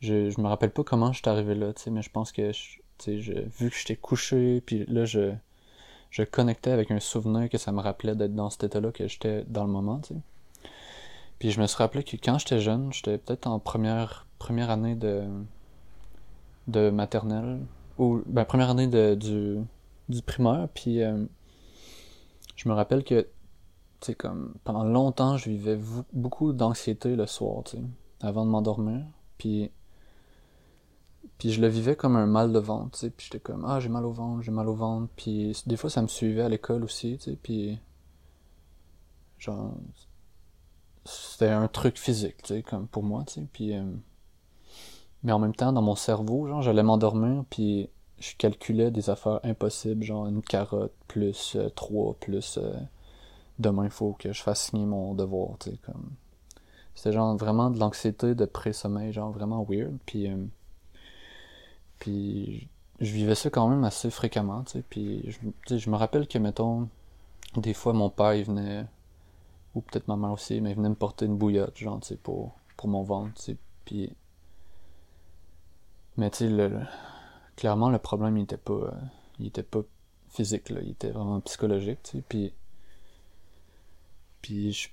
je 0.00 0.30
je 0.30 0.40
me 0.40 0.46
rappelle 0.46 0.70
pas 0.70 0.84
comment 0.84 1.12
je 1.12 1.18
suis 1.18 1.28
arrivé 1.28 1.54
là, 1.54 1.72
tu 1.72 1.82
sais, 1.82 1.90
mais 1.90 2.02
je 2.02 2.10
pense 2.10 2.30
que 2.30 2.52
vu 3.04 3.70
que 3.70 3.76
j'étais 3.76 3.96
couché 3.96 4.60
puis 4.60 4.84
là 4.86 5.06
je 5.06 5.32
je 6.10 6.22
connectais 6.22 6.70
avec 6.70 6.90
un 6.92 7.00
souvenir 7.00 7.48
que 7.48 7.58
ça 7.58 7.72
me 7.72 7.80
rappelait 7.80 8.14
d'être 8.14 8.34
dans 8.34 8.50
cet 8.50 8.64
état-là 8.64 8.92
que 8.92 9.08
j'étais 9.08 9.44
dans 9.48 9.64
le 9.64 9.70
moment, 9.70 9.98
tu 10.00 10.14
sais. 10.14 10.20
Puis 11.38 11.50
je 11.50 11.60
me 11.60 11.66
suis 11.66 11.76
rappelé 11.76 12.02
que 12.02 12.16
quand 12.16 12.38
j'étais 12.38 12.60
jeune, 12.60 12.92
j'étais 12.92 13.18
peut-être 13.18 13.46
en 13.46 13.58
première 13.58 14.26
première 14.38 14.70
année 14.70 14.94
de 14.94 15.24
de 16.66 16.90
maternelle, 16.90 17.60
ou 17.98 18.22
ben, 18.26 18.44
première 18.44 18.70
année 18.70 18.88
de, 18.88 19.14
du, 19.14 19.58
du 20.08 20.22
primaire, 20.22 20.68
puis 20.74 21.02
euh, 21.02 21.24
je 22.56 22.68
me 22.68 22.74
rappelle 22.74 23.04
que, 23.04 23.26
tu 24.00 24.14
comme, 24.14 24.54
pendant 24.64 24.84
longtemps, 24.84 25.36
je 25.36 25.50
vivais 25.50 25.78
beaucoup 26.12 26.52
d'anxiété 26.52 27.16
le 27.16 27.26
soir, 27.26 27.64
tu 27.64 27.76
avant 28.20 28.44
de 28.44 28.50
m'endormir, 28.50 29.04
puis 29.38 29.70
puis 31.38 31.52
je 31.52 31.60
le 31.60 31.68
vivais 31.68 31.96
comme 31.96 32.16
un 32.16 32.26
mal 32.26 32.50
de 32.50 32.58
ventre, 32.58 32.92
tu 32.92 33.00
sais, 33.00 33.10
puis 33.10 33.26
j'étais 33.26 33.40
comme, 33.40 33.64
ah, 33.66 33.78
j'ai 33.78 33.90
mal 33.90 34.06
au 34.06 34.12
ventre, 34.12 34.42
j'ai 34.42 34.50
mal 34.50 34.68
au 34.68 34.74
ventre, 34.74 35.08
puis 35.16 35.52
des 35.66 35.76
fois, 35.76 35.90
ça 35.90 36.00
me 36.00 36.06
suivait 36.08 36.42
à 36.42 36.48
l'école 36.48 36.82
aussi, 36.82 37.18
tu 37.18 37.30
sais, 37.30 37.36
puis 37.36 37.78
genre, 39.38 39.74
c'était 41.06 41.48
un 41.48 41.68
truc 41.68 41.98
physique, 41.98 42.42
tu 42.42 42.54
sais, 42.54 42.62
comme 42.62 42.86
pour 42.88 43.02
moi, 43.02 43.24
tu 43.26 43.34
sais. 43.34 43.74
Euh, 43.74 43.92
mais 45.22 45.32
en 45.32 45.38
même 45.38 45.54
temps, 45.54 45.72
dans 45.72 45.82
mon 45.82 45.96
cerveau, 45.96 46.46
genre, 46.46 46.62
j'allais 46.62 46.82
m'endormir, 46.82 47.44
puis 47.50 47.88
je 48.18 48.34
calculais 48.36 48.90
des 48.90 49.10
affaires 49.10 49.40
impossibles, 49.44 50.04
genre 50.04 50.26
une 50.26 50.42
carotte 50.42 50.94
plus 51.08 51.56
euh, 51.56 51.68
plus 52.20 52.58
euh, 52.58 52.74
demain 53.58 53.84
il 53.84 53.90
faut 53.90 54.12
que 54.18 54.32
je 54.32 54.42
fasse 54.42 54.70
signer 54.70 54.86
mon 54.86 55.14
devoir, 55.14 55.58
tu 55.58 55.70
sais, 55.70 55.78
comme. 55.84 56.10
C'était 56.94 57.12
genre 57.12 57.36
vraiment 57.36 57.70
de 57.70 57.78
l'anxiété 57.78 58.34
de 58.34 58.44
pré-sommeil, 58.46 59.12
genre 59.12 59.30
vraiment 59.30 59.66
weird. 59.68 59.98
Puis, 60.06 60.30
euh, 60.30 60.46
puis 61.98 62.68
je 63.00 63.12
vivais 63.12 63.34
ça 63.34 63.50
quand 63.50 63.68
même 63.68 63.84
assez 63.84 64.10
fréquemment, 64.10 64.62
tu 64.64 64.72
sais. 64.72 64.84
Puis 64.88 65.22
je, 65.68 65.76
je 65.76 65.90
me 65.90 65.96
rappelle 65.96 66.26
que, 66.26 66.38
mettons, 66.38 66.88
des 67.56 67.74
fois 67.74 67.92
mon 67.92 68.10
père, 68.10 68.34
il 68.34 68.44
venait, 68.44 68.86
ou 69.76 69.82
peut-être 69.82 70.08
ma 70.08 70.16
mère 70.16 70.32
aussi, 70.32 70.60
mais 70.60 70.74
venait 70.74 70.88
me 70.88 70.94
porter 70.94 71.26
une 71.26 71.36
bouillotte, 71.36 71.76
genre, 71.76 72.00
tu 72.00 72.08
sais, 72.08 72.16
pour, 72.16 72.56
pour 72.76 72.88
mon 72.88 73.02
ventre, 73.02 73.34
tu 73.34 73.42
sais. 73.42 73.56
Puis. 73.84 74.12
Mais 76.16 76.30
tu 76.30 76.38
sais, 76.38 76.48
le, 76.48 76.80
clairement, 77.56 77.90
le 77.90 77.98
problème, 77.98 78.38
il 78.38 78.44
était 78.44 78.56
pas. 78.56 78.72
Euh, 78.72 78.90
il 79.38 79.46
était 79.48 79.62
pas 79.62 79.82
physique, 80.30 80.70
là. 80.70 80.80
Il 80.82 80.90
était 80.90 81.10
vraiment 81.10 81.40
psychologique, 81.40 82.02
tu 82.02 82.18
sais. 82.18 82.24
Puis. 82.28 82.52
Puis 84.42 84.72
je 84.72 84.88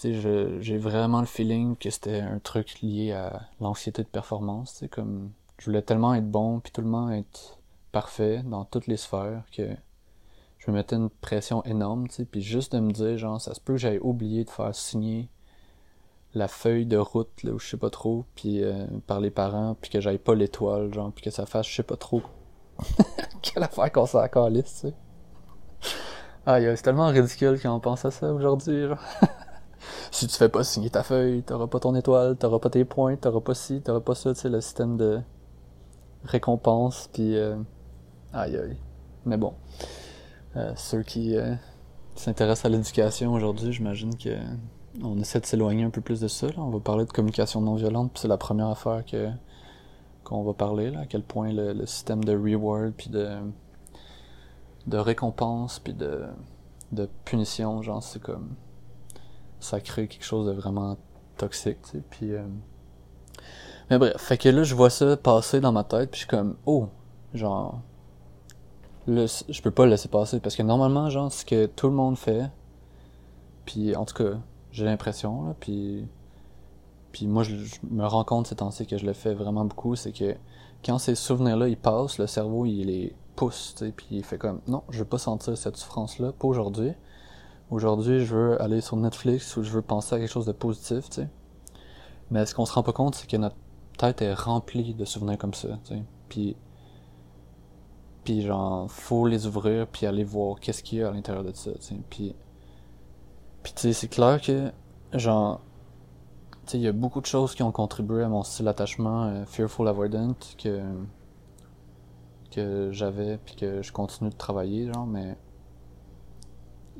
j'ai 0.00 0.78
vraiment 0.78 1.18
le 1.20 1.26
feeling 1.26 1.76
que 1.76 1.90
c'était 1.90 2.20
un 2.20 2.38
truc 2.38 2.80
lié 2.82 3.12
à 3.12 3.48
l'anxiété 3.60 4.02
de 4.04 4.08
performance. 4.08 4.74
C'est 4.78 4.88
comme 4.88 5.32
je 5.58 5.64
voulais 5.66 5.82
tellement 5.82 6.14
être 6.14 6.30
bon, 6.30 6.60
puis 6.60 6.70
tout 6.72 6.82
le 6.82 6.86
monde 6.86 7.10
être 7.10 7.58
parfait 7.90 8.42
dans 8.44 8.64
toutes 8.64 8.86
les 8.86 8.96
sphères 8.96 9.42
que 9.50 9.74
je 10.58 10.70
me 10.70 10.76
mettais 10.76 10.96
une 10.96 11.10
pression 11.10 11.64
énorme. 11.64 12.06
Puis 12.30 12.42
juste 12.42 12.74
de 12.74 12.80
me 12.80 12.92
dire, 12.92 13.16
genre, 13.18 13.40
ça 13.40 13.54
se 13.54 13.60
peut 13.60 13.74
que 13.74 13.78
j'aille 13.78 14.00
oublié 14.00 14.44
de 14.44 14.50
faire 14.50 14.74
signer 14.74 15.28
la 16.34 16.48
feuille 16.48 16.86
de 16.86 16.96
route, 16.96 17.42
là, 17.42 17.52
ou 17.52 17.58
je 17.58 17.68
sais 17.68 17.76
pas 17.76 17.90
trop, 17.90 18.24
puis 18.34 18.62
euh, 18.62 18.86
par 19.06 19.20
les 19.20 19.30
parents, 19.30 19.76
puis 19.80 19.90
que 19.90 20.00
j'aille 20.00 20.18
pas 20.18 20.34
l'étoile, 20.34 20.92
genre, 20.92 21.10
puis 21.12 21.24
que 21.24 21.30
ça 21.30 21.46
fasse 21.46 21.66
je 21.66 21.76
sais 21.76 21.82
pas 21.82 21.96
trop 21.96 22.22
quelle 23.42 23.62
affaire 23.62 23.90
qu'on 23.90 24.06
s'en 24.06 24.26
calisse, 24.28 24.82
tu 24.82 24.88
sais. 24.88 24.94
Ah, 26.46 26.60
c'est 26.60 26.82
tellement 26.82 27.08
ridicule 27.08 27.58
quand 27.60 27.74
on 27.74 27.80
pense 27.80 28.04
à 28.04 28.10
ça 28.10 28.32
aujourd'hui, 28.32 28.86
genre. 28.86 29.02
si 30.10 30.26
tu 30.26 30.36
fais 30.36 30.48
pas 30.48 30.64
signer 30.64 30.90
ta 30.90 31.02
feuille, 31.02 31.42
t'auras 31.42 31.66
pas 31.66 31.80
ton 31.80 31.94
étoile, 31.94 32.36
t'auras 32.36 32.58
pas 32.58 32.70
tes 32.70 32.84
points, 32.84 33.16
t'auras 33.16 33.40
pas 33.40 33.54
ci, 33.54 33.80
t'auras 33.80 34.00
pas 34.00 34.14
ça, 34.14 34.32
tu 34.32 34.40
sais, 34.40 34.48
le 34.48 34.60
système 34.60 34.96
de 34.96 35.20
récompense, 36.24 37.08
puis 37.12 37.36
euh... 37.36 37.56
aïe 38.32 38.56
aïe. 38.56 38.76
Mais 39.24 39.36
bon, 39.36 39.54
euh, 40.56 40.72
ceux 40.76 41.02
qui 41.02 41.36
euh, 41.36 41.54
s'intéressent 42.14 42.66
à 42.66 42.68
l'éducation 42.68 43.32
aujourd'hui, 43.32 43.72
j'imagine 43.72 44.16
que 44.16 44.36
on 45.02 45.18
essaie 45.20 45.40
de 45.40 45.46
s'éloigner 45.46 45.84
un 45.84 45.90
peu 45.90 46.00
plus 46.00 46.20
de 46.20 46.28
ça. 46.28 46.48
On 46.56 46.70
va 46.70 46.80
parler 46.80 47.04
de 47.04 47.12
communication 47.12 47.60
non 47.60 47.76
violente, 47.76 48.12
puis 48.12 48.22
c'est 48.22 48.28
la 48.28 48.38
première 48.38 48.68
affaire 48.68 49.04
que 49.04 49.28
qu'on 50.24 50.42
va 50.42 50.52
parler, 50.52 50.90
là, 50.90 51.00
à 51.00 51.06
quel 51.06 51.22
point 51.22 51.52
le, 51.52 51.86
système 51.86 52.22
de 52.22 52.36
reward, 52.36 52.92
puis 52.92 53.08
de 53.08 53.38
récompense, 54.96 55.78
puis 55.78 55.94
de 55.94 56.26
de 56.92 57.08
punition, 57.24 57.82
genre 57.82 58.02
c'est 58.02 58.22
comme 58.22 58.54
ça 59.60 59.80
crée 59.80 60.08
quelque 60.08 60.24
chose 60.24 60.46
de 60.46 60.52
vraiment 60.52 60.96
toxique, 61.36 61.78
tu 61.82 61.90
sais. 61.90 62.02
Puis, 62.10 62.32
euh... 62.32 62.46
mais 63.90 63.98
bref, 63.98 64.16
fait 64.18 64.38
que 64.38 64.48
là, 64.48 64.62
je 64.62 64.74
vois 64.74 64.90
ça 64.90 65.16
passer 65.16 65.60
dans 65.60 65.72
ma 65.72 65.84
tête, 65.84 66.10
puis 66.10 66.20
je 66.20 66.26
suis 66.26 66.28
comme, 66.28 66.56
oh, 66.66 66.88
genre, 67.34 67.80
là, 69.08 69.44
je 69.48 69.62
peux 69.62 69.70
pas 69.70 69.84
le 69.84 69.90
laisser 69.90 70.08
passer 70.08 70.40
parce 70.40 70.54
que 70.54 70.62
normalement, 70.62 71.10
genre, 71.10 71.32
ce 71.32 71.44
que 71.44 71.66
tout 71.66 71.88
le 71.88 71.94
monde 71.94 72.16
fait, 72.16 72.50
puis 73.64 73.96
en 73.96 74.04
tout 74.04 74.14
cas, 74.14 74.38
j'ai 74.70 74.84
l'impression, 74.84 75.46
là, 75.46 75.54
puis, 75.58 76.06
puis 77.12 77.26
moi, 77.26 77.42
je, 77.42 77.54
me 77.90 78.06
rends 78.06 78.24
compte 78.24 78.46
ces 78.46 78.56
temps-ci 78.56 78.86
que 78.86 78.98
je 78.98 79.06
le 79.06 79.14
fais 79.14 79.34
vraiment 79.34 79.64
beaucoup, 79.64 79.96
c'est 79.96 80.12
que 80.12 80.36
quand 80.84 80.98
ces 80.98 81.14
souvenirs-là, 81.14 81.68
ils 81.68 81.76
passent, 81.76 82.18
le 82.18 82.26
cerveau, 82.26 82.66
il 82.66 82.86
les 82.86 83.14
pousse, 83.34 83.74
tu 83.76 83.90
puis 83.92 84.06
il 84.10 84.24
fait 84.24 84.38
comme, 84.38 84.60
non, 84.66 84.82
je 84.90 85.00
veux 85.00 85.04
pas 85.04 85.18
sentir 85.18 85.56
cette 85.56 85.76
souffrance-là, 85.76 86.32
pas 86.32 86.48
aujourd'hui. 86.48 86.92
Aujourd'hui, 87.70 88.24
je 88.24 88.34
veux 88.34 88.62
aller 88.62 88.80
sur 88.80 88.96
Netflix 88.96 89.56
ou 89.56 89.62
je 89.62 89.70
veux 89.70 89.82
penser 89.82 90.14
à 90.14 90.18
quelque 90.18 90.30
chose 90.30 90.46
de 90.46 90.52
positif, 90.52 91.08
tu 91.10 91.22
sais. 91.22 91.28
Mais 92.30 92.44
ce 92.46 92.54
qu'on 92.54 92.66
se 92.66 92.72
rend 92.72 92.82
pas 92.82 92.92
compte, 92.92 93.14
c'est 93.14 93.28
que 93.28 93.36
notre 93.36 93.56
tête 93.98 94.22
est 94.22 94.34
remplie 94.34 94.94
de 94.94 95.04
souvenirs 95.04 95.38
comme 95.38 95.54
ça, 95.54 95.78
tu 95.84 95.94
sais. 95.94 96.02
Puis, 96.28 96.56
puis 98.28 98.42
genre, 98.42 98.90
faut 98.90 99.26
les 99.26 99.46
ouvrir 99.46 99.86
puis 99.86 100.04
aller 100.04 100.22
voir 100.22 100.60
qu'est-ce 100.60 100.82
qu'il 100.82 100.98
y 100.98 101.02
a 101.02 101.08
à 101.08 101.12
l'intérieur 101.12 101.42
de 101.44 101.52
ça, 101.54 101.72
tu 101.72 101.80
sais. 101.80 101.96
Puis, 102.10 102.34
puis 103.62 103.72
tu 103.74 103.80
sais, 103.80 103.92
c'est 103.94 104.08
clair 104.08 104.38
que, 104.42 104.70
genre, 105.14 105.62
tu 106.66 106.72
sais, 106.72 106.78
il 106.78 106.82
y 106.82 106.88
a 106.88 106.92
beaucoup 106.92 107.22
de 107.22 107.26
choses 107.26 107.54
qui 107.54 107.62
ont 107.62 107.72
contribué 107.72 108.22
à 108.22 108.28
mon 108.28 108.42
style 108.42 108.66
d'attachement 108.66 109.24
euh, 109.24 109.46
fearful 109.46 109.88
avoidant 109.88 110.34
que 110.58 110.82
que 112.50 112.90
j'avais 112.92 113.38
puis 113.38 113.56
que 113.56 113.80
je 113.80 113.92
continue 113.92 114.28
de 114.28 114.36
travailler, 114.36 114.92
genre, 114.92 115.06
mais 115.06 115.34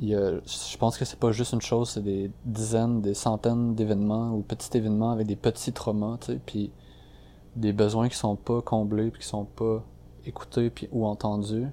je 0.01 0.77
pense 0.79 0.97
que 0.97 1.05
c'est 1.05 1.19
pas 1.19 1.33
juste 1.33 1.53
une 1.53 1.61
chose, 1.61 1.91
c'est 1.91 2.03
des 2.03 2.31
dizaines, 2.47 3.03
des 3.03 3.13
centaines 3.13 3.75
d'événements 3.75 4.33
ou 4.33 4.41
petits 4.41 4.75
événements 4.79 5.11
avec 5.11 5.27
des 5.27 5.37
petits 5.37 5.75
traumas, 5.75 6.17
tu 6.23 6.33
sais, 6.33 6.41
puis 6.47 6.73
des 7.55 7.75
besoins 7.75 8.09
qui 8.09 8.17
sont 8.17 8.37
pas 8.37 8.63
comblés 8.63 9.11
puis 9.11 9.21
qui 9.21 9.29
sont 9.29 9.45
pas 9.45 9.85
écoutés 10.29 10.71
puis 10.71 10.89
ou 10.93 11.07
entendus 11.07 11.67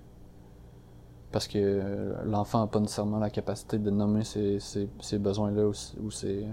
parce 1.31 1.47
que 1.47 2.15
l'enfant 2.24 2.63
a 2.63 2.67
pas 2.67 2.79
nécessairement 2.79 3.19
la 3.19 3.29
capacité 3.29 3.77
de 3.77 3.89
nommer 3.89 4.24
ces, 4.24 4.59
ces, 4.59 5.19
besoins-là 5.19 5.67
ou, 5.67 6.12
ces 6.12 6.45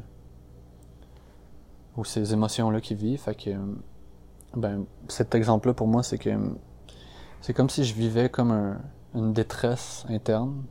ou 1.97 2.05
ces 2.05 2.33
émotions-là 2.33 2.81
qu'il 2.81 2.97
vit, 2.97 3.17
fait 3.17 3.35
que 3.35 3.51
ben 4.57 4.85
cet 5.09 5.35
exemple-là 5.35 5.73
pour 5.73 5.87
moi 5.87 6.03
c'est 6.03 6.19
que 6.19 6.31
c'est 7.41 7.55
comme 7.55 7.71
si 7.71 7.85
je 7.85 7.95
vivais 7.95 8.29
comme 8.29 8.51
un, 8.51 8.81
une 9.15 9.33
détresse 9.33 10.05
interne 10.09 10.65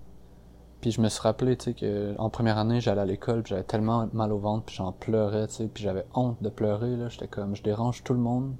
puis 0.81 0.89
je 0.89 0.99
me 0.99 1.09
suis 1.09 1.21
rappelé, 1.21 1.55
tu 1.55 1.65
sais, 1.65 1.73
que 1.75 2.15
en 2.17 2.29
première 2.31 2.57
année, 2.57 2.81
j'allais 2.81 3.01
à 3.01 3.05
l'école, 3.05 3.45
j'avais 3.45 3.63
tellement 3.63 4.09
mal 4.13 4.33
au 4.33 4.39
ventre, 4.39 4.65
puis 4.65 4.75
j'en 4.75 4.91
pleurais, 4.91 5.47
tu 5.47 5.53
sais, 5.53 5.67
puis 5.67 5.83
j'avais 5.83 6.05
honte 6.15 6.41
de 6.41 6.49
pleurer, 6.49 6.97
là. 6.97 7.07
J'étais 7.07 7.27
comme, 7.27 7.55
je 7.55 7.61
dérange 7.61 8.03
tout 8.03 8.13
le 8.13 8.19
monde. 8.19 8.55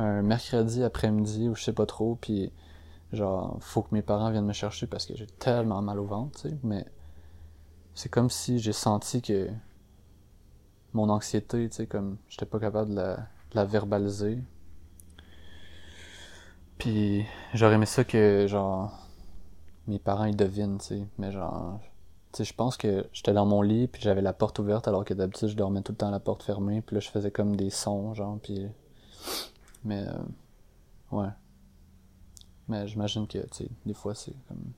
Un 0.00 0.22
mercredi 0.22 0.82
après-midi, 0.82 1.48
ou 1.48 1.54
je 1.54 1.62
sais 1.62 1.74
pas 1.74 1.84
trop, 1.84 2.16
puis 2.16 2.50
genre, 3.12 3.58
faut 3.60 3.82
que 3.82 3.94
mes 3.94 4.00
parents 4.00 4.30
viennent 4.30 4.46
me 4.46 4.54
chercher 4.54 4.86
parce 4.86 5.04
que 5.04 5.14
j'ai 5.14 5.26
tellement 5.26 5.82
mal 5.82 5.98
au 5.98 6.06
ventre, 6.06 6.40
tu 6.40 6.48
sais. 6.48 6.56
Mais 6.62 6.86
c'est 7.94 8.08
comme 8.08 8.30
si 8.30 8.58
j'ai 8.60 8.72
senti 8.72 9.20
que 9.20 9.50
mon 10.94 11.10
anxiété, 11.10 11.68
tu 11.68 11.76
sais, 11.76 11.86
comme, 11.86 12.16
j'étais 12.28 12.46
pas 12.46 12.58
capable 12.58 12.94
de 12.94 13.16
la, 13.52 13.64
verbaliser. 13.66 14.38
Puis 16.78 17.26
j'aurais 17.52 17.74
aimé 17.74 17.86
ça 17.86 18.04
que, 18.04 18.46
genre, 18.48 19.06
mes 19.86 19.98
parents 19.98 20.24
ils 20.24 20.36
devinent, 20.36 20.78
tu 20.78 20.86
sais. 20.86 21.06
Mais 21.18 21.30
genre, 21.30 21.78
tu 22.32 22.38
sais, 22.38 22.44
je 22.44 22.54
pense 22.54 22.76
que 22.78 23.06
j'étais 23.12 23.32
dans 23.34 23.44
mon 23.44 23.60
lit 23.60 23.86
puis 23.86 24.00
j'avais 24.00 24.22
la 24.22 24.32
porte 24.32 24.58
ouverte 24.60 24.88
alors 24.88 25.04
que 25.04 25.12
d'habitude 25.14 25.48
je 25.48 25.56
dormais 25.56 25.82
tout 25.82 25.92
le 25.92 25.96
temps 25.98 26.10
la 26.10 26.20
porte 26.20 26.42
fermée 26.44 26.80
puis 26.80 26.94
là 26.94 27.00
je 27.00 27.10
faisais 27.10 27.32
comme 27.32 27.56
des 27.56 27.70
sons 27.70 28.14
genre 28.14 28.38
puis 28.40 28.68
mais 29.84 30.06
euh, 30.06 30.22
ouais. 31.12 31.30
Mais 32.68 32.86
j'imagine 32.86 33.26
que 33.26 33.38
tu 33.38 33.64
sais 33.64 33.70
des 33.86 33.94
fois 33.94 34.14
c'est 34.14 34.34
comme 34.48 34.72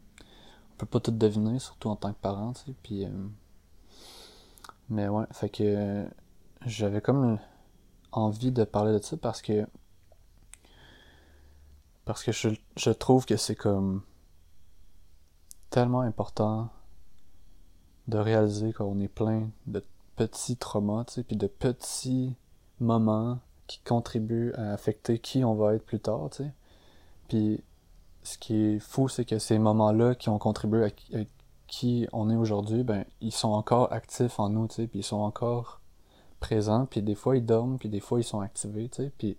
on 0.72 0.76
peut 0.78 0.86
pas 0.86 1.00
tout 1.00 1.10
deviner 1.10 1.58
surtout 1.58 1.88
en 1.88 1.96
tant 1.96 2.12
que 2.12 2.18
parent, 2.20 2.52
tu 2.52 2.64
sais 2.66 2.74
puis 2.82 3.04
euh, 3.04 3.10
mais 4.88 5.08
ouais, 5.08 5.24
fait 5.32 5.48
que 5.48 6.06
j'avais 6.66 7.00
comme 7.00 7.38
envie 8.12 8.52
de 8.52 8.64
parler 8.64 8.92
de 8.92 9.02
ça 9.02 9.16
parce 9.16 9.42
que 9.42 9.66
parce 12.04 12.22
que 12.24 12.32
je, 12.32 12.48
je 12.76 12.90
trouve 12.90 13.26
que 13.26 13.36
c'est 13.36 13.54
comme 13.54 14.02
tellement 15.70 16.00
important 16.00 16.68
de 18.08 18.18
réaliser 18.18 18.72
qu'on 18.72 19.00
est 19.00 19.08
plein 19.08 19.50
de 19.66 19.82
petits 20.16 20.56
traumas, 20.56 21.04
tu 21.04 21.14
sais, 21.14 21.22
puis 21.22 21.36
de 21.36 21.46
petits 21.46 22.36
moments 22.80 23.38
qui 23.72 23.80
contribuent 23.84 24.52
à 24.54 24.72
affecter 24.72 25.18
qui 25.18 25.44
on 25.44 25.54
va 25.54 25.74
être 25.74 25.84
plus 25.84 26.00
tard. 26.00 26.28
Puis 27.28 27.62
ce 28.22 28.36
qui 28.36 28.54
est 28.54 28.78
fou, 28.78 29.08
c'est 29.08 29.24
que 29.24 29.38
ces 29.38 29.58
moments-là 29.58 30.14
qui 30.14 30.28
ont 30.28 30.38
contribué 30.38 30.84
à, 30.84 31.18
qui 31.66 32.06
on 32.12 32.28
est 32.28 32.36
aujourd'hui, 32.36 32.82
ben 32.82 33.06
ils 33.22 33.32
sont 33.32 33.52
encore 33.52 33.90
actifs 33.92 34.38
en 34.38 34.50
nous, 34.50 34.66
puis 34.66 34.90
ils 34.92 35.02
sont 35.02 35.20
encore 35.20 35.80
présents, 36.38 36.84
puis 36.84 37.00
des 37.00 37.14
fois 37.14 37.36
ils 37.36 37.46
dorment, 37.46 37.78
puis 37.78 37.88
des 37.88 38.00
fois 38.00 38.20
ils 38.20 38.24
sont 38.24 38.40
activés, 38.40 38.90
tu 38.90 39.10
puis 39.16 39.38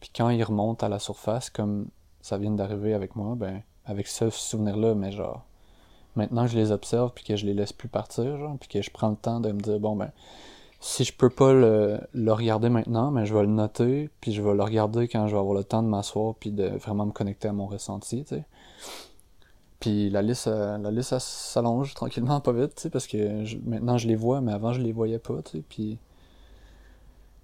puis 0.00 0.10
quand 0.16 0.30
ils 0.30 0.42
remontent 0.42 0.84
à 0.84 0.88
la 0.88 0.98
surface, 0.98 1.50
comme 1.50 1.88
ça 2.22 2.38
vient 2.38 2.50
d'arriver 2.50 2.94
avec 2.94 3.14
moi, 3.14 3.36
ben 3.36 3.62
avec 3.84 4.08
ce 4.08 4.30
souvenir-là, 4.30 4.96
mais 4.96 5.12
genre 5.12 5.44
maintenant 6.16 6.48
je 6.48 6.58
les 6.58 6.72
observe 6.72 7.12
puis 7.14 7.22
que 7.22 7.36
je 7.36 7.46
les 7.46 7.54
laisse 7.54 7.72
plus 7.72 7.88
partir, 7.88 8.36
genre, 8.36 8.56
puis 8.58 8.68
que 8.68 8.82
je 8.82 8.90
prends 8.90 9.10
le 9.10 9.16
temps 9.16 9.38
de 9.38 9.52
me 9.52 9.60
dire 9.60 9.78
bon 9.78 9.94
ben 9.94 10.10
si 10.80 11.04
je 11.04 11.12
peux 11.12 11.30
pas 11.30 11.52
le, 11.52 12.00
regarder 12.32 12.70
maintenant, 12.70 13.10
mais 13.10 13.26
je 13.26 13.34
vais 13.34 13.42
le 13.42 13.48
noter, 13.48 14.10
puis 14.20 14.32
je 14.32 14.42
vais 14.42 14.54
le 14.54 14.62
regarder 14.62 15.08
quand 15.08 15.26
je 15.28 15.34
vais 15.34 15.38
avoir 15.38 15.54
le 15.54 15.64
temps 15.64 15.82
de 15.82 15.88
m'asseoir 15.88 16.34
puis 16.36 16.50
de 16.52 16.68
vraiment 16.68 17.06
me 17.06 17.12
connecter 17.12 17.48
à 17.48 17.52
mon 17.52 17.66
ressenti, 17.66 18.24
tu 18.24 18.36
sais. 18.36 18.44
Puis 19.78 20.10
la 20.10 20.22
liste, 20.22 20.46
euh, 20.46 20.78
la 20.78 20.90
liste 20.90 21.18
s'allonge 21.18 21.94
tranquillement, 21.94 22.40
pas 22.40 22.52
vite, 22.52 22.74
tu 22.76 22.82
sais, 22.82 22.90
parce 22.90 23.06
que 23.06 23.44
maintenant 23.68 23.98
je 23.98 24.08
les 24.08 24.16
vois, 24.16 24.40
mais 24.40 24.52
avant 24.52 24.72
je 24.72 24.80
les 24.80 24.92
voyais 24.92 25.18
pas, 25.18 25.42
tu 25.42 25.58
sais. 25.58 25.64
Puis, 25.68 25.98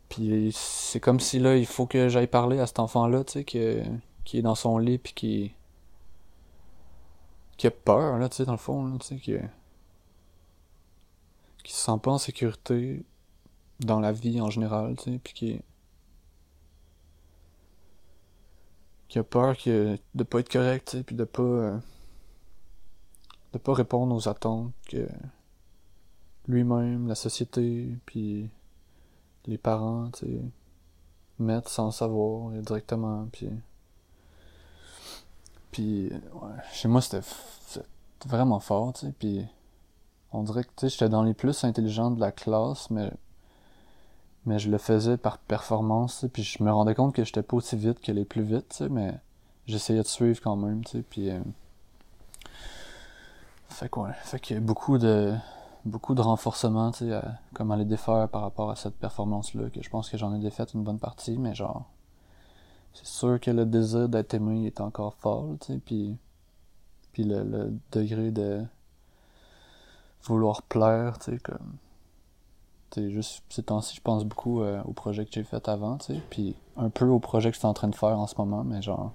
puis 0.09 0.51
c'est 0.55 1.01
comme 1.01 1.21
si 1.21 1.39
là, 1.39 1.57
il 1.57 1.67
faut 1.67 1.87
que 1.87 2.09
j'aille 2.09 2.27
parler 2.27 2.59
à 2.61 2.67
cet 2.67 2.79
enfant-là, 2.79 3.25
tu 3.25 3.33
sais, 3.35 3.45
qui 3.45 3.59
est 3.59 4.43
dans 4.43 4.55
son 4.55 4.79
lit 4.79 4.99
puis 4.99 5.13
qui 5.15 5.53
qui 7.57 7.67
a 7.67 7.71
peur, 7.71 8.19
là, 8.19 8.29
tu 8.29 8.37
sais, 8.37 8.45
dans 8.45 8.53
le 8.53 8.59
fond, 8.59 8.85
là, 8.87 8.97
tu 9.01 9.07
sais, 9.07 9.17
qui, 9.17 9.35
qui 11.65 11.73
se 11.73 11.79
sent 11.79 11.99
pas 12.03 12.13
en 12.13 12.19
sécurité, 12.19 13.05
dans 13.81 14.01
la 14.01 14.13
vie 14.13 14.41
en 14.41 14.51
général, 14.51 14.97
tu 14.97 15.13
sais, 15.13 15.19
puis 15.19 15.33
qui 15.35 15.61
qui 19.09 19.19
a 19.19 19.25
peur 19.25 19.57
que, 19.57 19.99
de 20.15 20.25
pas 20.25 20.41
être 20.41 20.51
correct, 20.51 20.89
tu 20.91 20.99
sais, 20.99 21.05
puis 21.05 21.15
de 21.17 21.25
pas 21.25 21.43
euh, 21.43 21.79
de 23.53 23.59
pas 23.59 23.75
répondre 23.75 24.15
aux 24.15 24.29
attentes 24.29 24.73
que 24.89 25.09
lui-même, 26.49 27.09
la 27.09 27.15
société, 27.15 27.89
puis 28.07 28.49
les 29.47 29.59
parents, 29.59 30.11
tu 30.11 30.27
sais, 30.27 30.41
mettent 31.39 31.69
sans 31.69 31.91
savoir 31.91 32.51
directement, 32.53 33.29
puis 33.33 33.49
puis 35.71 36.11
ouais, 36.11 36.51
chez 36.73 36.89
moi 36.89 37.01
c'était 37.03 37.21
vraiment 38.27 38.61
fort, 38.61 38.93
tu 38.95 39.07
sais, 39.07 39.13
puis 39.19 39.45
on 40.33 40.43
dirait 40.43 40.65
que 40.65 40.71
tu 40.77 40.81
sais, 40.81 40.89
j'étais 40.89 41.09
dans 41.09 41.23
les 41.23 41.35
plus 41.35 41.65
intelligents 41.65 42.11
de 42.11 42.21
la 42.21 42.33
classe, 42.33 42.91
mais 42.91 43.13
mais 44.47 44.59
je 44.61 44.71
le 44.71 44.79
faisais 44.79 45.17
par 45.17 45.39
performance, 45.39 46.25
puis 46.33 46.45
je 46.45 46.63
me 46.63 46.73
rendais 46.73 46.95
compte 46.95 47.15
que 47.15 47.25
j'étais 47.25 47.43
pas 47.43 47.57
aussi 47.57 47.77
vite 47.77 48.01
que 48.01 48.13
les 48.13 48.25
plus 48.25 48.43
vite, 48.43 48.83
mais 48.91 49.15
j'essayais 49.67 50.03
de 50.03 50.07
suivre 50.07 50.41
quand 50.41 50.57
même, 50.57 50.85
tu 50.85 50.93
sais, 50.93 51.03
puis 51.03 51.31
euh, 51.31 51.41
fait 53.69 53.89
quoi, 53.89 54.13
fait 54.13 54.39
qu'il 54.41 54.55
y 54.55 54.59
a 54.59 54.63
beaucoup 54.63 54.99
de 54.99 55.35
beaucoup 55.85 56.15
de 56.15 56.21
renforcement, 56.21 56.91
tu 56.93 57.07
sais, 57.07 57.13
à 57.13 57.39
comment 57.55 57.77
les 57.77 57.85
défaire 57.85 58.29
par 58.29 58.43
rapport 58.43 58.71
à 58.71 58.77
cette 58.77 58.97
performance-là, 58.97 59.71
que 59.71 59.83
je 59.83 59.91
pense 59.91 60.09
que 60.11 60.17
j'en 60.17 60.35
ai 60.35 60.39
défait 60.39 60.65
une 60.75 60.83
bonne 60.83 60.99
partie, 60.99 61.39
mais 61.39 61.55
genre, 61.55 61.85
c'est 62.95 63.07
sûr 63.07 63.41
que 63.41 63.51
le 63.51 63.67
désir 63.67 64.09
d'être 64.09 64.35
aimé 64.35 64.67
est 64.67 64.81
encore 64.81 65.15
fort, 65.15 65.57
tu 65.61 65.75
sais, 65.75 65.79
puis, 65.85 66.17
puis 67.13 67.25
le, 67.25 67.43
le, 67.43 67.73
degré 67.93 68.31
de 68.31 68.65
vouloir 70.23 70.63
plaire, 70.63 71.19
tu 71.19 71.33
sais, 71.33 71.39
comme, 71.39 71.77
juste 72.97 73.43
ces 73.49 73.63
temps-ci, 73.63 73.97
je 73.97 74.01
pense 74.01 74.25
beaucoup 74.25 74.63
euh, 74.63 74.83
au 74.85 74.93
projet 74.93 75.25
que 75.25 75.31
j'ai 75.33 75.45
fait 75.45 75.69
avant, 75.69 75.99
tu 75.99 76.15
sais, 76.15 76.21
puis 76.31 76.57
un 76.77 76.91
peu 76.91 77.07
au 77.07 77.19
projet 77.19 77.51
que 77.51 77.55
je 77.55 77.61
suis 77.61 77.69
en 77.69 77.75
train 77.75 77.89
de 77.89 77.95
faire 77.95 78.19
en 78.19 78.27
ce 78.27 78.35
moment, 78.39 78.65
mais 78.65 78.83
genre, 78.83 79.13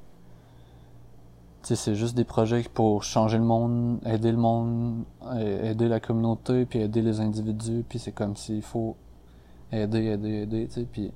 c'est 1.63 1.95
juste 1.95 2.15
des 2.15 2.23
projets 2.23 2.63
pour 2.73 3.03
changer 3.03 3.37
le 3.37 3.43
monde, 3.43 3.99
aider 4.05 4.31
le 4.31 4.37
monde, 4.37 5.03
aider 5.37 5.87
la 5.87 5.99
communauté, 5.99 6.65
puis 6.65 6.79
aider 6.79 7.01
les 7.01 7.19
individus, 7.19 7.85
puis 7.87 7.99
c'est 7.99 8.11
comme 8.11 8.35
s'il 8.35 8.63
faut 8.63 8.95
aider, 9.71 10.05
aider, 10.05 10.41
aider, 10.41 10.67
tu 10.67 10.73
sais, 10.73 10.87
puis... 10.91 11.11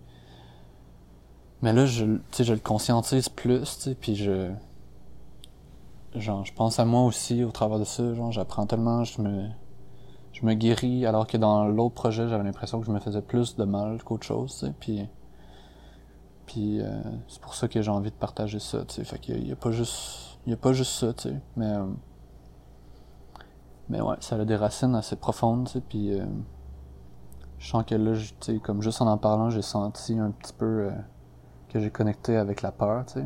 Mais 1.61 1.73
là, 1.73 1.85
je, 1.85 2.05
je 2.37 2.53
le 2.53 2.59
conscientise 2.59 3.29
plus, 3.29 3.63
tu 3.63 3.81
sais, 3.81 3.95
puis 3.95 4.15
je... 4.15 4.51
Genre, 6.13 6.45
je 6.45 6.53
pense 6.53 6.79
à 6.79 6.85
moi 6.85 7.03
aussi 7.03 7.43
au 7.43 7.51
travers 7.51 7.79
de 7.79 7.83
ça, 7.83 8.13
genre, 8.13 8.31
j'apprends 8.31 8.65
tellement, 8.65 9.03
je 9.03 9.21
me... 9.21 9.49
Je 10.35 10.45
me 10.45 10.53
guéris, 10.53 11.05
alors 11.05 11.27
que 11.27 11.37
dans 11.37 11.65
l'autre 11.65 11.95
projet, 11.95 12.27
j'avais 12.27 12.43
l'impression 12.43 12.81
que 12.81 12.85
je 12.85 12.91
me 12.91 12.99
faisais 12.99 13.21
plus 13.21 13.55
de 13.55 13.63
mal 13.63 14.03
qu'autre 14.03 14.25
chose, 14.25 14.69
puis... 14.81 15.07
Puis 16.45 16.81
euh, 16.81 17.01
c'est 17.27 17.41
pour 17.41 17.55
ça 17.55 17.67
que 17.69 17.81
j'ai 17.81 17.89
envie 17.89 18.11
de 18.11 18.15
partager 18.15 18.59
ça, 18.59 18.83
tu 18.85 18.95
sais, 18.95 19.03
fait 19.05 19.17
qu'il 19.17 19.47
y 19.47 19.51
a 19.51 19.55
pas 19.55 19.71
juste 19.71 20.37
il 20.45 20.49
n'y 20.49 20.53
a 20.53 20.57
pas 20.57 20.73
juste 20.73 20.91
ça, 20.91 21.13
tu 21.13 21.29
sais. 21.29 21.41
Mais, 21.55 21.71
euh, 21.71 21.85
mais 23.89 24.01
ouais, 24.01 24.17
ça 24.19 24.35
a 24.35 24.45
des 24.45 24.55
racines 24.55 24.93
assez 24.93 25.15
profondes, 25.15 25.65
tu 25.67 25.73
sais. 25.73 25.81
Puis 25.81 26.19
euh, 26.19 26.25
je 27.57 27.67
sens 27.67 27.83
que 27.83 27.95
là, 27.95 28.13
tu 28.13 28.33
sais, 28.41 28.59
comme 28.59 28.81
juste 28.81 29.01
en 29.01 29.07
en 29.07 29.17
parlant, 29.17 29.49
j'ai 29.49 29.63
senti 29.63 30.19
un 30.19 30.31
petit 30.31 30.53
peu 30.53 30.91
que 31.69 31.79
j'ai 31.79 31.89
connecté 31.89 32.35
avec 32.35 32.61
la 32.61 32.71
peur, 32.71 33.05
tu 33.07 33.13
sais. 33.13 33.25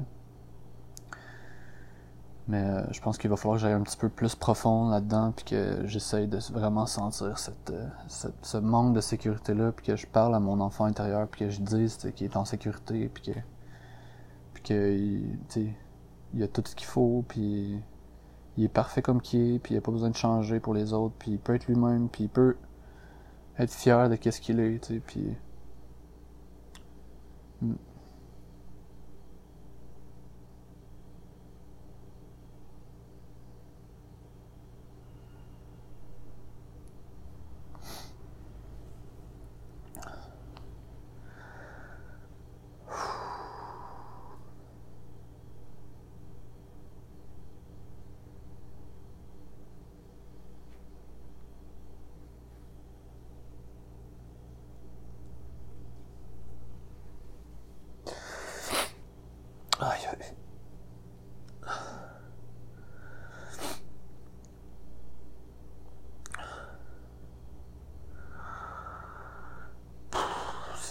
Mais 2.50 2.66
je 2.92 3.00
pense 3.00 3.20
qu'il 3.20 3.30
va 3.30 3.38
falloir 3.38 3.58
que 3.58 3.62
j'aille 3.62 3.74
un 3.74 3.82
petit 3.82 3.96
peu 3.96 4.10
plus 4.10 4.34
profond 4.34 4.90
là-dedans, 4.90 5.32
puis 5.34 5.46
que 5.46 5.86
j'essaye 5.86 6.28
de 6.28 6.40
vraiment 6.52 6.88
sentir 6.88 7.38
cette, 7.38 7.72
ce 8.08 8.58
manque 8.58 8.96
de 8.96 9.02
sécurité-là, 9.02 9.72
puis 9.72 9.86
que 9.86 9.96
je 9.96 10.08
parle 10.08 10.34
à 10.34 10.40
mon 10.40 10.60
enfant 10.60 10.86
intérieur, 10.86 11.28
puis 11.28 11.46
que 11.46 11.52
je 11.52 11.62
dise 11.62 11.98
qu'il 12.16 12.26
est 12.26 12.36
en 12.36 12.46
sécurité, 12.46 13.08
puis 13.14 13.22
que, 13.22 13.40
puis 14.56 14.64
que, 14.64 14.98
il 16.34 16.44
a 16.44 16.48
tout 16.48 16.64
ce 16.66 16.76
qu'il 16.76 16.88
faut, 16.88 17.24
puis 17.28 17.80
il 18.58 18.64
est 18.64 18.68
parfait 18.68 19.04
comme 19.04 19.22
qu'il 19.22 19.56
est, 19.56 19.60
puis 19.60 19.76
il 19.76 19.78
a 19.78 19.82
pas 19.82 19.92
besoin 19.92 20.10
de 20.10 20.16
changer 20.16 20.60
pour 20.60 20.74
les 20.74 20.92
autres, 20.92 21.14
puis 21.20 21.32
il 21.34 21.40
peut 21.40 21.54
être 21.54 21.68
lui-même, 21.68 22.10
puis 22.10 22.24
il 22.24 22.30
peut 22.30 22.58
être 23.60 23.72
fier 23.72 24.10
de 24.10 24.16
qu'est-ce 24.16 24.42
qu'il 24.42 24.60
est, 24.60 25.00
puis... 25.06 25.36
Hmm. 27.62 27.76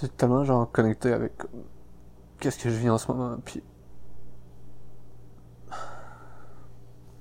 C'est 0.00 0.16
tellement 0.16 0.44
genre 0.44 0.70
connecté 0.70 1.12
avec 1.12 1.32
qu'est-ce 2.38 2.62
que 2.62 2.70
je 2.70 2.76
vis 2.76 2.88
en 2.88 2.98
ce 2.98 3.10
moment 3.10 3.36
puis 3.44 3.64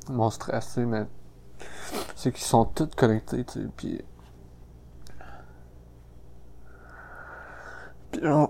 mon 0.09 0.29
stress 0.29 0.73
tu 0.75 0.85
mais 0.85 1.07
c'est 2.15 2.31
qu'ils 2.31 2.45
sont 2.45 2.65
tous 2.65 2.85
connectés 2.95 3.43
tu 3.45 3.61
sais 3.61 3.67
puis 3.75 4.01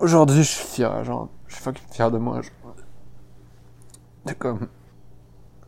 aujourd'hui 0.01 0.43
je 0.43 0.49
suis 0.49 0.65
fier 0.65 1.05
genre 1.05 1.29
je 1.47 1.55
suis 1.55 1.63
fucking 1.63 1.87
fier 1.89 2.11
de 2.11 2.17
moi 2.17 2.41
genre. 2.41 2.75
de 4.25 4.33
comme 4.33 4.67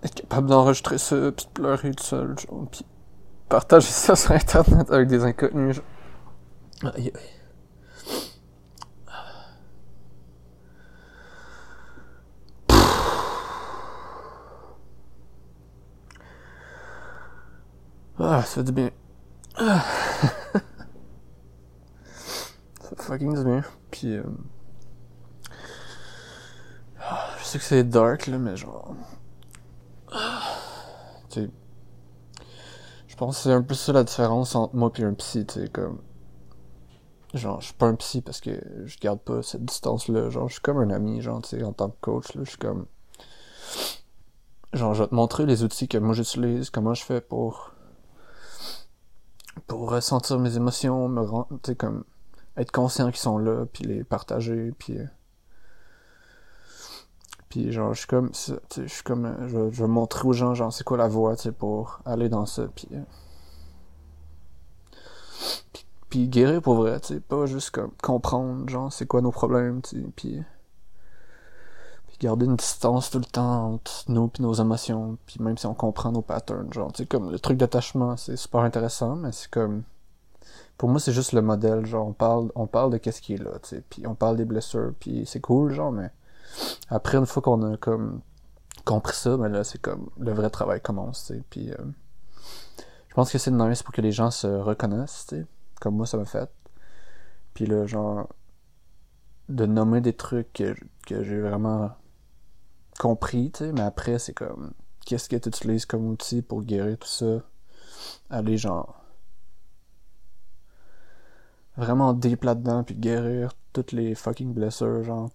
être 0.03 0.15
capable 0.15 0.47
d'enregistrer 0.47 0.97
ça 0.97 1.31
puis 1.31 1.45
de 1.45 1.51
pleurer 1.51 1.91
tout 1.91 2.03
seul 2.03 2.37
genre 2.37 2.67
puis 2.69 2.85
partager 3.47 3.87
ça 3.87 4.17
sur 4.17 4.33
internet 4.33 4.91
avec 4.91 5.07
des 5.07 5.23
inconnus 5.23 5.77
genre 6.81 6.93
aïe 6.93 7.13
aïe 7.15 7.38
fait 18.49 18.63
du 18.63 18.71
bien. 18.71 18.89
Ah. 19.55 19.83
ça 22.81 22.89
fait 22.89 23.01
fucking 23.01 23.35
du 23.35 23.43
bien. 23.43 23.63
Puis, 23.91 24.15
euh... 24.15 24.23
je 27.39 27.43
sais 27.43 27.59
que 27.59 27.63
c'est 27.63 27.83
dark, 27.83 28.27
là, 28.27 28.37
mais 28.37 28.55
genre... 28.55 28.95
Tu 31.29 31.41
sais... 31.41 31.49
Je 33.07 33.15
pense 33.15 33.37
que 33.37 33.43
c'est 33.43 33.53
un 33.53 33.61
peu 33.61 33.75
ça 33.75 33.93
la 33.93 34.03
différence 34.03 34.55
entre 34.55 34.75
moi 34.75 34.91
et 34.97 35.03
un 35.03 35.13
psy, 35.13 35.45
tu 35.45 35.61
sais, 35.61 35.69
comme... 35.69 36.01
Genre, 37.35 37.61
je 37.61 37.67
suis 37.67 37.75
pas 37.75 37.85
un 37.85 37.95
psy 37.95 38.21
parce 38.21 38.41
que 38.41 38.59
je 38.85 38.97
garde 38.97 39.19
pas 39.19 39.43
cette 39.43 39.63
distance-là. 39.63 40.31
Genre, 40.31 40.47
je 40.47 40.53
suis 40.53 40.61
comme 40.61 40.79
un 40.79 40.89
ami, 40.89 41.21
genre, 41.21 41.41
tu 41.43 41.49
sais, 41.49 41.63
en 41.63 41.73
tant 41.73 41.89
que 41.89 41.97
coach, 42.01 42.33
là, 42.33 42.41
je 42.43 42.49
suis 42.49 42.57
comme... 42.57 42.87
Genre, 44.73 44.93
je 44.95 45.03
vais 45.03 45.09
te 45.09 45.15
montrer 45.15 45.45
les 45.45 45.63
outils 45.63 45.87
que 45.87 45.97
moi 45.97 46.13
j'utilise, 46.13 46.69
comment 46.69 46.93
je 46.93 47.03
fais 47.03 47.21
pour 47.21 47.73
pour 49.67 49.89
ressentir 49.91 50.39
mes 50.39 50.55
émotions, 50.55 51.07
me 51.07 51.21
rendre, 51.21 51.59
comme 51.77 52.03
être 52.57 52.71
conscient 52.71 53.07
qu'ils 53.07 53.17
sont 53.17 53.37
là, 53.37 53.65
puis 53.71 53.83
les 53.83 54.03
partager, 54.03 54.73
puis 54.77 54.97
euh, 54.97 55.05
puis 57.49 57.71
genre 57.71 57.93
je 57.93 57.99
suis 57.99 58.07
comme 58.07 58.31
je 58.33 58.87
suis 58.87 59.03
comme 59.03 59.25
euh, 59.25 59.47
je, 59.47 59.71
je 59.71 59.83
vais 59.83 59.87
montrer 59.87 60.27
aux 60.27 60.33
gens 60.33 60.53
genre 60.53 60.71
c'est 60.71 60.83
quoi 60.83 60.97
la 60.97 61.07
voie, 61.07 61.35
pour 61.57 61.99
aller 62.05 62.29
dans 62.29 62.45
ça, 62.45 62.67
puis 62.75 62.87
euh, 62.93 63.01
puis, 66.09 66.27
guérir 66.27 66.61
pour 66.61 66.75
vrai, 66.75 66.99
pas 67.27 67.45
juste 67.45 67.69
comme 67.69 67.91
comprendre 68.01 68.67
genre 68.67 68.91
c'est 68.91 69.05
quoi 69.05 69.21
nos 69.21 69.31
problèmes, 69.31 69.81
tu 69.81 70.01
puis 70.15 70.41
garder 72.19 72.45
une 72.45 72.55
distance 72.55 73.09
tout 73.09 73.19
le 73.19 73.25
temps 73.25 73.73
entre 73.73 74.03
nous 74.09 74.27
puis 74.27 74.43
nos 74.43 74.53
émotions, 74.53 75.17
puis 75.25 75.37
même 75.41 75.57
si 75.57 75.65
on 75.65 75.73
comprend 75.73 76.11
nos 76.11 76.21
patterns, 76.21 76.71
genre, 76.73 76.91
tu 76.91 77.03
sais, 77.03 77.05
comme 77.05 77.31
le 77.31 77.39
truc 77.39 77.57
d'attachement, 77.57 78.17
c'est 78.17 78.35
super 78.35 78.61
intéressant, 78.61 79.15
mais 79.15 79.31
c'est 79.31 79.49
comme, 79.49 79.83
pour 80.77 80.89
moi, 80.89 80.99
c'est 80.99 81.13
juste 81.13 81.33
le 81.33 81.41
modèle, 81.41 81.85
genre, 81.85 82.07
on 82.07 82.13
parle, 82.13 82.51
on 82.55 82.67
parle 82.67 82.91
de 82.91 82.97
qu'est-ce 82.97 83.21
qui 83.21 83.35
est 83.35 83.43
là, 83.43 83.51
tu 83.61 83.69
sais, 83.69 83.83
puis 83.89 84.05
on 84.07 84.15
parle 84.15 84.37
des 84.37 84.45
blessures, 84.45 84.93
puis 84.99 85.25
c'est 85.25 85.39
cool, 85.39 85.73
genre, 85.73 85.91
mais 85.91 86.11
après, 86.89 87.17
une 87.17 87.25
fois 87.25 87.41
qu'on 87.41 87.73
a, 87.73 87.77
comme, 87.77 88.21
compris 88.85 89.15
ça, 89.15 89.37
ben 89.37 89.49
là, 89.49 89.63
c'est 89.63 89.81
comme, 89.81 90.09
le 90.19 90.33
vrai 90.33 90.49
travail 90.49 90.81
commence, 90.81 91.25
tu 91.25 91.35
sais, 91.35 91.43
puis 91.49 91.71
euh, 91.71 91.77
je 93.07 93.13
pense 93.15 93.31
que 93.31 93.37
c'est 93.37 93.51
nice 93.51 93.83
pour 93.83 93.93
que 93.93 94.01
les 94.01 94.11
gens 94.11 94.31
se 94.31 94.47
reconnaissent, 94.47 95.25
tu 95.29 95.37
sais, 95.37 95.45
comme 95.79 95.95
moi, 95.95 96.05
ça 96.05 96.17
m'a 96.17 96.25
fait. 96.25 96.49
Puis 97.53 97.65
là, 97.65 97.85
genre, 97.85 98.27
de 99.49 99.65
nommer 99.65 100.01
des 100.01 100.13
trucs 100.13 100.53
que, 100.53 100.75
que 101.05 101.23
j'ai 101.23 101.39
vraiment 101.39 101.91
compris, 102.99 103.49
tu 103.51 103.59
sais, 103.59 103.71
mais 103.71 103.81
après, 103.81 104.19
c'est 104.19 104.33
comme, 104.33 104.73
qu'est-ce 105.05 105.29
que 105.29 105.37
tu 105.37 105.49
utilises 105.49 105.87
comme 105.87 106.05
outil 106.07 106.43
pour 106.43 106.61
guérir 106.61 106.99
tout 106.99 107.07
ça? 107.07 107.41
Aller, 108.29 108.57
genre, 108.57 109.01
vraiment 111.77 112.13
deep 112.13 112.43
là-dedans, 112.43 112.83
puis 112.83 112.95
guérir 112.95 113.53
toutes 113.73 113.93
les 113.93 114.13
fucking 114.13 114.53
blessures, 114.53 115.03
genre, 115.03 115.31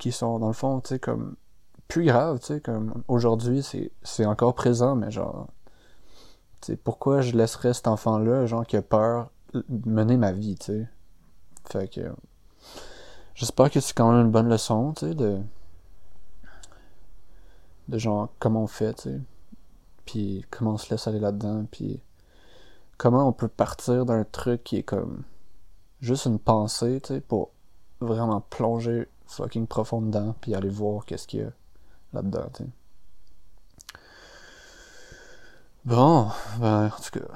qui 0.00 0.10
sont, 0.10 0.38
dans 0.38 0.48
le 0.48 0.54
fond, 0.54 0.80
tu 0.80 0.88
sais, 0.88 0.98
comme, 0.98 1.36
plus 1.86 2.06
grave, 2.06 2.40
tu 2.40 2.46
sais, 2.46 2.60
comme, 2.60 3.04
aujourd'hui, 3.08 3.62
c'est, 3.62 3.92
c'est 4.02 4.24
encore 4.24 4.54
présent, 4.54 4.96
mais 4.96 5.10
genre, 5.10 5.48
tu 6.62 6.72
sais, 6.72 6.76
pourquoi 6.76 7.20
je 7.20 7.36
laisserais 7.36 7.74
cet 7.74 7.88
enfant-là, 7.88 8.46
genre, 8.46 8.66
qui 8.66 8.76
a 8.76 8.82
peur, 8.82 9.30
mener 9.68 10.16
ma 10.16 10.32
vie, 10.32 10.56
tu 10.56 10.66
sais? 10.66 10.88
Fait 11.70 11.88
que, 11.88 12.00
j'espère 13.34 13.70
que 13.70 13.80
c'est 13.80 13.94
quand 13.94 14.10
même 14.10 14.22
une 14.26 14.32
bonne 14.32 14.48
leçon, 14.48 14.94
tu 14.94 15.08
sais, 15.08 15.14
de, 15.14 15.42
de 17.88 17.98
genre, 17.98 18.28
comment 18.38 18.64
on 18.64 18.66
fait, 18.66 18.94
tu 18.94 19.02
sais, 19.02 19.20
puis 20.04 20.44
comment 20.50 20.72
on 20.72 20.78
se 20.78 20.90
laisse 20.90 21.06
aller 21.06 21.20
là-dedans, 21.20 21.66
puis 21.70 22.00
comment 22.98 23.26
on 23.28 23.32
peut 23.32 23.48
partir 23.48 24.06
d'un 24.06 24.24
truc 24.24 24.64
qui 24.64 24.76
est 24.78 24.82
comme, 24.82 25.24
juste 26.00 26.26
une 26.26 26.38
pensée, 26.38 27.00
tu 27.00 27.14
sais, 27.14 27.20
pour 27.20 27.50
vraiment 28.00 28.40
plonger 28.40 29.08
fucking 29.26 29.66
profond 29.66 30.02
dedans, 30.02 30.34
puis 30.40 30.54
aller 30.54 30.68
voir 30.68 31.04
qu'est-ce 31.04 31.26
qu'il 31.26 31.40
y 31.40 31.44
a 31.44 31.52
là-dedans, 32.12 32.48
tu 32.54 32.64
sais. 32.64 32.70
Bon, 35.84 36.28
ben, 36.60 36.86
en 36.86 37.02
tout 37.02 37.18
cas. 37.18 37.34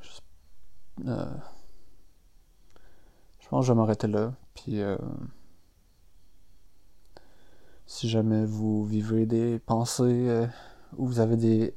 Je, 0.00 1.08
euh, 1.08 1.26
je 3.40 3.48
pense 3.48 3.60
que 3.60 3.66
je 3.66 3.72
vais 3.72 3.78
m'arrêter 3.78 4.06
là, 4.06 4.32
puis 4.54 4.80
euh, 4.80 4.96
si 7.92 8.08
jamais 8.08 8.46
vous 8.46 8.84
vivez 8.86 9.26
des 9.26 9.58
pensées, 9.58 10.26
euh, 10.26 10.46
ou 10.96 11.06
vous 11.06 11.20
avez 11.20 11.36
des, 11.36 11.74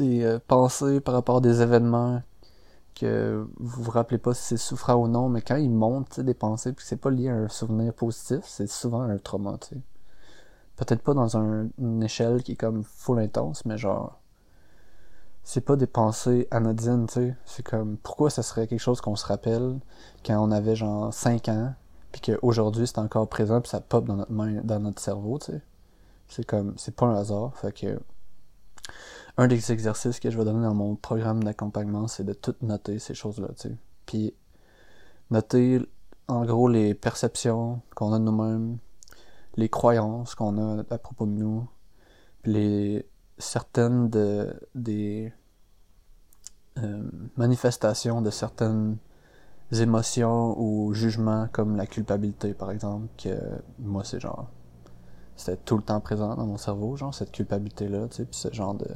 euh, 0.00 0.38
pensées 0.46 1.00
par 1.00 1.14
rapport 1.14 1.38
à 1.38 1.40
des 1.40 1.62
événements 1.62 2.22
que 2.94 3.44
vous 3.58 3.82
vous 3.82 3.90
rappelez 3.90 4.18
pas 4.18 4.34
si 4.34 4.42
c'est 4.44 4.56
souffrant 4.56 4.94
ou 4.94 5.08
non, 5.08 5.28
mais 5.28 5.42
quand 5.42 5.56
ils 5.56 5.70
montent 5.70 6.20
des 6.20 6.32
pensées, 6.32 6.72
puis 6.72 6.86
c'est 6.88 7.00
pas 7.00 7.10
lié 7.10 7.28
à 7.28 7.34
un 7.34 7.48
souvenir 7.48 7.92
positif, 7.92 8.42
c'est 8.44 8.68
souvent 8.68 9.00
un 9.02 9.18
trauma. 9.18 9.58
Peut-être 10.76 11.02
pas 11.02 11.14
dans 11.14 11.36
un, 11.36 11.68
une 11.78 12.02
échelle 12.04 12.44
qui 12.44 12.52
est 12.52 12.56
comme 12.56 12.84
full 12.84 13.18
intense, 13.18 13.64
mais 13.66 13.78
genre 13.78 14.20
c'est 15.42 15.62
pas 15.62 15.74
des 15.74 15.88
pensées 15.88 16.46
anodines, 16.52 17.06
tu 17.08 17.14
sais. 17.14 17.36
C'est 17.46 17.64
comme 17.64 17.96
pourquoi 17.96 18.30
ça 18.30 18.44
serait 18.44 18.68
quelque 18.68 18.78
chose 18.78 19.00
qu'on 19.00 19.16
se 19.16 19.26
rappelle 19.26 19.80
quand 20.24 20.38
on 20.40 20.52
avait 20.52 20.76
genre 20.76 21.12
5 21.12 21.48
ans, 21.48 21.74
puis 22.12 22.20
qu'aujourd'hui 22.20 22.86
c'est 22.86 22.98
encore 22.98 23.28
présent, 23.28 23.60
puis 23.60 23.70
ça 23.70 23.80
pop 23.80 24.04
dans 24.04 24.16
notre 24.16 24.32
main, 24.32 24.60
dans 24.62 24.80
notre 24.80 25.00
cerveau, 25.00 25.38
tu 25.38 25.52
sais. 25.52 25.62
C'est 26.28 26.44
comme 26.44 26.74
c'est 26.76 26.94
pas 26.94 27.06
un 27.06 27.16
hasard, 27.16 27.56
fait 27.56 27.72
que 27.72 28.00
un 29.36 29.48
des 29.48 29.72
exercices 29.72 30.20
que 30.20 30.30
je 30.30 30.38
vais 30.38 30.44
donner 30.44 30.62
dans 30.62 30.74
mon 30.74 30.96
programme 30.96 31.42
d'accompagnement, 31.42 32.08
c'est 32.08 32.24
de 32.24 32.32
tout 32.32 32.54
noter 32.62 32.98
ces 32.98 33.14
choses-là, 33.14 33.48
tu 33.56 33.68
sais. 33.68 33.76
Puis 34.06 34.34
noter 35.30 35.80
en 36.28 36.44
gros 36.44 36.68
les 36.68 36.94
perceptions 36.94 37.80
qu'on 37.94 38.12
a 38.12 38.18
de 38.18 38.24
nous-mêmes, 38.24 38.78
les 39.56 39.68
croyances 39.68 40.34
qu'on 40.34 40.58
a 40.58 40.84
à 40.90 40.98
propos 40.98 41.26
de 41.26 41.32
nous, 41.32 41.68
puis 42.42 43.04
certaines 43.38 44.10
de, 44.10 44.54
des 44.74 45.32
euh, 46.78 47.02
manifestations 47.36 48.22
de 48.22 48.30
certaines 48.30 48.98
émotions 49.72 50.58
ou 50.58 50.92
jugements 50.94 51.48
comme 51.52 51.76
la 51.76 51.86
culpabilité 51.86 52.54
par 52.54 52.70
exemple 52.70 53.06
que 53.16 53.38
moi 53.78 54.02
c'est 54.04 54.20
genre 54.20 54.48
c'était 55.36 55.56
tout 55.56 55.76
le 55.76 55.82
temps 55.82 56.00
présent 56.00 56.34
dans 56.34 56.46
mon 56.46 56.56
cerveau 56.56 56.96
genre 56.96 57.14
cette 57.14 57.32
culpabilité 57.32 57.88
là 57.88 58.08
tu 58.08 58.16
sais 58.16 58.24
puis 58.24 58.38
ce 58.38 58.52
genre 58.52 58.74
de 58.74 58.86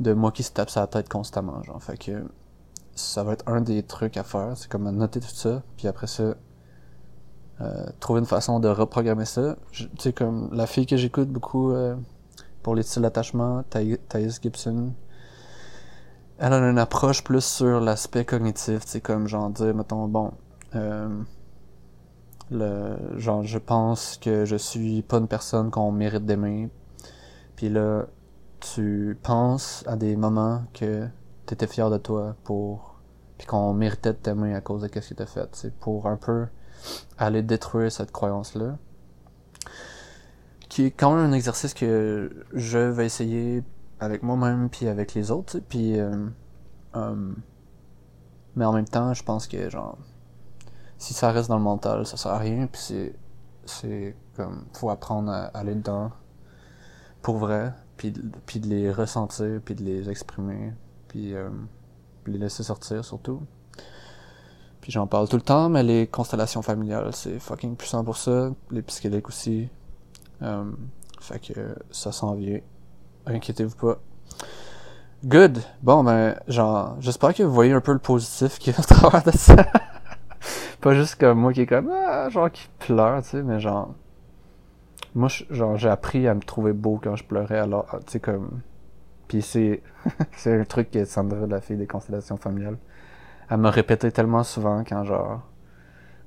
de 0.00 0.12
moi 0.12 0.30
qui 0.32 0.42
se 0.42 0.52
tape 0.52 0.70
sa 0.70 0.86
tête 0.86 1.08
constamment, 1.08 1.62
genre. 1.62 1.82
Fait 1.82 1.96
que 1.96 2.24
ça 2.94 3.22
va 3.24 3.32
être 3.32 3.44
un 3.48 3.60
des 3.60 3.82
trucs 3.82 4.16
à 4.16 4.24
faire, 4.24 4.56
c'est 4.56 4.70
comme 4.70 4.90
noter 4.90 5.20
tout 5.20 5.28
ça, 5.28 5.62
puis 5.76 5.88
après 5.88 6.06
ça, 6.06 6.34
euh, 7.60 7.86
trouver 8.00 8.20
une 8.20 8.26
façon 8.26 8.60
de 8.60 8.68
reprogrammer 8.68 9.24
ça. 9.24 9.56
Tu 9.72 9.88
sais, 9.98 10.12
comme 10.12 10.50
la 10.52 10.66
fille 10.66 10.86
que 10.86 10.96
j'écoute 10.96 11.28
beaucoup 11.28 11.72
euh, 11.72 11.96
pour 12.62 12.74
les 12.74 12.82
styles 12.82 13.02
d'attachement, 13.02 13.62
Thais 13.70 13.98
Gibson, 14.42 14.92
elle 16.38 16.52
a 16.52 16.58
une 16.58 16.78
approche 16.78 17.24
plus 17.24 17.44
sur 17.44 17.80
l'aspect 17.80 18.24
cognitif, 18.24 18.84
sais, 18.86 19.00
comme 19.00 19.26
genre 19.26 19.50
dire, 19.50 19.74
mettons, 19.74 20.06
bon, 20.08 20.32
euh, 20.74 21.08
le, 22.50 23.18
genre, 23.18 23.42
je 23.42 23.58
pense 23.58 24.18
que 24.18 24.44
je 24.44 24.56
suis 24.56 25.02
pas 25.02 25.18
une 25.18 25.28
personne 25.28 25.70
qu'on 25.70 25.92
mérite 25.92 26.26
d'aimer, 26.26 26.68
puis 27.56 27.68
là, 27.68 28.06
tu 28.60 29.18
penses 29.22 29.84
à 29.86 29.96
des 29.96 30.16
moments 30.16 30.64
que 30.74 31.06
tu 31.46 31.54
étais 31.54 31.66
fier 31.66 31.90
de 31.90 31.98
toi 31.98 32.36
pour 32.44 32.94
puis 33.38 33.46
qu'on 33.46 33.74
méritait 33.74 34.12
de 34.12 34.18
t'aimer 34.18 34.54
à 34.54 34.62
cause 34.62 34.80
de 34.80 34.88
ce 34.88 35.10
que 35.10 35.14
tu 35.14 35.22
as 35.22 35.26
fait, 35.26 35.48
c'est 35.52 35.74
pour 35.74 36.06
un 36.06 36.16
peu 36.16 36.46
aller 37.18 37.42
détruire 37.42 37.92
cette 37.92 38.10
croyance 38.10 38.54
là 38.54 38.78
qui 40.76 40.84
est 40.84 40.90
quand 40.90 41.14
même 41.14 41.24
un 41.24 41.32
exercice 41.32 41.72
que 41.72 42.30
je 42.52 42.78
vais 42.78 43.06
essayer 43.06 43.62
avec 44.00 44.22
moi-même 44.22 44.68
puis 44.70 44.88
avec 44.88 45.14
les 45.14 45.30
autres, 45.30 45.58
puis 45.68 45.98
euh, 45.98 46.28
euh, 46.96 47.32
mais 48.54 48.64
en 48.64 48.72
même 48.72 48.88
temps, 48.88 49.14
je 49.14 49.22
pense 49.22 49.46
que 49.46 49.70
genre 49.70 49.98
si 50.98 51.14
ça 51.14 51.30
reste 51.30 51.48
dans 51.48 51.58
le 51.58 51.62
mental, 51.62 52.06
ça 52.06 52.16
sert 52.16 52.32
à 52.32 52.38
rien 52.38 52.66
puis 52.66 52.80
c'est 52.80 53.14
c'est 53.64 54.16
comme 54.36 54.66
faut 54.72 54.90
apprendre 54.90 55.30
à 55.30 55.46
aller 55.46 55.74
dedans 55.74 56.10
pour 57.22 57.38
vrai 57.38 57.72
puis, 57.96 58.12
puis 58.46 58.60
de 58.60 58.68
les 58.68 58.90
ressentir, 58.90 59.60
puis 59.64 59.74
de 59.74 59.82
les 59.82 60.10
exprimer, 60.10 60.72
puis 61.08 61.34
euh, 61.34 61.48
les 62.26 62.38
laisser 62.38 62.62
sortir 62.62 63.04
surtout. 63.04 63.42
Puis 64.80 64.92
j'en 64.92 65.06
parle 65.06 65.28
tout 65.28 65.36
le 65.36 65.42
temps, 65.42 65.68
mais 65.68 65.82
les 65.82 66.06
constellations 66.06 66.62
familiales, 66.62 67.12
c'est 67.12 67.38
fucking 67.40 67.76
puissant 67.76 68.04
pour 68.04 68.16
ça. 68.16 68.52
Les 68.70 68.82
psychédéliques 68.82 69.28
aussi. 69.28 69.68
Euh, 70.42 70.70
fait 71.20 71.40
que 71.40 71.74
ça 71.90 72.12
s'en 72.12 72.34
vient. 72.34 72.60
Inquiétez-vous 73.26 73.76
pas. 73.76 73.98
Good. 75.24 75.58
Bon, 75.82 76.04
ben, 76.04 76.36
genre, 76.46 76.96
j'espère 77.00 77.34
que 77.34 77.42
vous 77.42 77.52
voyez 77.52 77.72
un 77.72 77.80
peu 77.80 77.92
le 77.92 77.98
positif 77.98 78.58
qui 78.58 78.70
est 78.70 78.78
à 78.78 78.82
travers 78.82 79.22
de 79.24 79.32
ça. 79.32 79.56
pas 80.80 80.94
juste 80.94 81.16
comme 81.16 81.40
moi 81.40 81.52
qui 81.52 81.62
est 81.62 81.66
comme, 81.66 81.90
ah, 81.90 82.28
genre, 82.28 82.50
qui 82.50 82.68
pleure, 82.78 83.22
tu 83.22 83.30
sais, 83.30 83.42
mais 83.42 83.58
genre, 83.58 83.94
moi, 85.14 85.28
genre, 85.50 85.76
j'ai 85.76 85.88
appris 85.88 86.28
à 86.28 86.34
me 86.34 86.40
trouver 86.40 86.72
beau 86.72 87.00
quand 87.02 87.16
je 87.16 87.24
pleurais, 87.24 87.58
alors, 87.58 87.86
tu 88.06 88.12
sais, 88.12 88.20
comme. 88.20 88.60
Puis 89.28 89.42
c'est. 89.42 89.82
c'est 90.36 90.60
un 90.60 90.64
truc 90.64 90.90
que 90.90 91.04
Sandra, 91.04 91.46
la 91.46 91.60
fille 91.60 91.76
des 91.76 91.86
constellations 91.86 92.36
familiales, 92.36 92.78
elle 93.50 93.58
me 93.58 93.68
répétait 93.68 94.10
tellement 94.12 94.44
souvent 94.44 94.84
quand, 94.84 95.04
genre. 95.04 95.40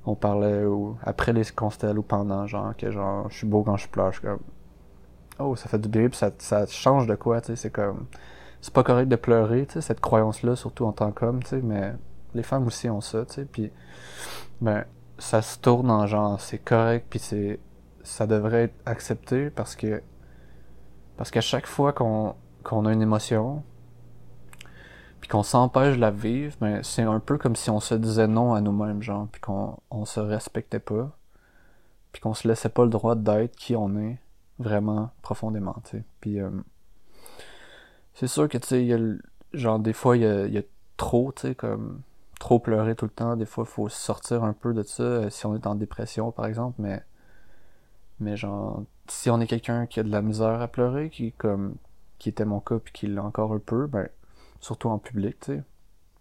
On 0.05 0.15
parlait 0.15 0.65
ou 0.65 0.97
après 1.03 1.33
les 1.33 1.45
constellations 1.45 1.99
ou 1.99 2.03
pendant, 2.03 2.47
genre, 2.47 2.75
que 2.75 2.91
genre, 2.91 3.29
je 3.29 3.37
suis 3.37 3.47
beau 3.47 3.63
quand 3.63 3.77
je 3.77 3.87
pleure. 3.87 4.11
Je 4.11 4.19
suis 4.19 4.27
comme. 4.27 4.39
Oh, 5.39 5.55
ça 5.55 5.69
fait 5.69 5.79
du 5.79 5.89
bien, 5.89 6.09
ça, 6.11 6.31
ça 6.37 6.65
change 6.67 7.07
de 7.07 7.15
quoi, 7.15 7.41
tu 7.41 7.47
sais, 7.47 7.55
c'est 7.55 7.71
comme. 7.71 8.07
C'est 8.61 8.73
pas 8.73 8.83
correct 8.83 9.07
de 9.07 9.15
pleurer, 9.15 9.65
tu 9.65 9.73
sais, 9.73 9.81
cette 9.81 10.01
croyance-là, 10.01 10.55
surtout 10.55 10.85
en 10.85 10.91
tant 10.91 11.11
qu'homme, 11.11 11.41
tu 11.43 11.49
sais, 11.49 11.61
mais 11.61 11.93
les 12.33 12.43
femmes 12.43 12.67
aussi 12.67 12.89
ont 12.89 13.01
ça, 13.01 13.25
tu 13.25 13.35
sais, 13.35 13.45
puis. 13.45 13.71
Ben, 14.61 14.85
ça 15.17 15.41
se 15.41 15.59
tourne 15.59 15.91
en 15.91 16.07
genre, 16.07 16.39
c'est 16.39 16.59
correct, 16.59 17.07
puis 17.09 17.19
c'est 17.19 17.59
ça 18.03 18.25
devrait 18.27 18.63
être 18.63 18.75
accepté 18.85 19.49
parce 19.49 19.75
que 19.75 20.01
parce 21.17 21.31
qu'à 21.31 21.41
chaque 21.41 21.67
fois 21.67 21.93
qu'on 21.93 22.85
a 22.85 22.93
une 22.93 23.01
émotion 23.01 23.63
puis 25.19 25.29
qu'on 25.29 25.43
s'empêche 25.43 25.95
de 25.95 26.01
la 26.01 26.11
vivre, 26.11 26.55
ben 26.61 26.81
c'est 26.81 27.03
un 27.03 27.19
peu 27.19 27.37
comme 27.37 27.55
si 27.55 27.69
on 27.69 27.79
se 27.81 27.93
disait 27.95 28.27
non 28.27 28.53
à 28.53 28.61
nous-mêmes, 28.61 29.01
genre, 29.01 29.27
puis 29.31 29.41
qu'on 29.41 29.77
on 29.91 30.05
se 30.05 30.19
respectait 30.19 30.79
pas, 30.79 31.11
puis 32.11 32.21
qu'on 32.21 32.33
se 32.33 32.47
laissait 32.47 32.69
pas 32.69 32.83
le 32.83 32.89
droit 32.89 33.15
d'être 33.15 33.55
qui 33.57 33.75
on 33.75 33.97
est 33.97 34.17
vraiment 34.59 35.11
profondément, 35.21 35.77
tu 35.85 35.97
sais. 35.97 36.03
Puis 36.21 36.39
euh, 36.39 36.51
c'est 38.13 38.27
sûr 38.27 38.47
que 38.47 38.57
tu 38.57 38.67
sais, 38.67 38.99
genre 39.53 39.79
des 39.79 39.93
fois 39.93 40.17
il 40.17 40.23
y 40.23 40.25
a, 40.25 40.47
y 40.47 40.57
a 40.57 40.63
trop, 40.97 41.31
tu 41.31 41.43
sais, 41.43 41.55
comme 41.55 42.01
trop 42.39 42.59
pleurer 42.59 42.95
tout 42.95 43.05
le 43.05 43.11
temps. 43.11 43.35
Des 43.35 43.45
fois, 43.45 43.65
il 43.67 43.71
faut 43.71 43.89
sortir 43.89 44.43
un 44.43 44.53
peu 44.53 44.73
de 44.73 44.83
ça 44.83 45.03
euh, 45.03 45.29
si 45.29 45.45
on 45.45 45.55
est 45.55 45.67
en 45.67 45.75
dépression, 45.75 46.31
par 46.31 46.45
exemple, 46.47 46.75
mais 46.81 47.03
mais 48.19 48.35
genre, 48.35 48.83
si 49.07 49.29
on 49.29 49.39
est 49.39 49.47
quelqu'un 49.47 49.85
qui 49.87 49.99
a 49.99 50.03
de 50.03 50.11
la 50.11 50.21
misère 50.21 50.61
à 50.61 50.67
pleurer, 50.67 51.09
qui 51.09 51.31
comme 51.33 51.75
qui 52.19 52.29
était 52.29 52.45
mon 52.45 52.59
cas 52.59 52.79
puis 52.79 52.93
qui 52.93 53.07
l'a 53.07 53.23
encore 53.23 53.53
un 53.53 53.59
peu, 53.59 53.87
ben 53.87 54.09
surtout 54.61 54.89
en 54.89 54.99
public, 54.99 55.39
tu 55.41 55.53
sais. 55.57 55.63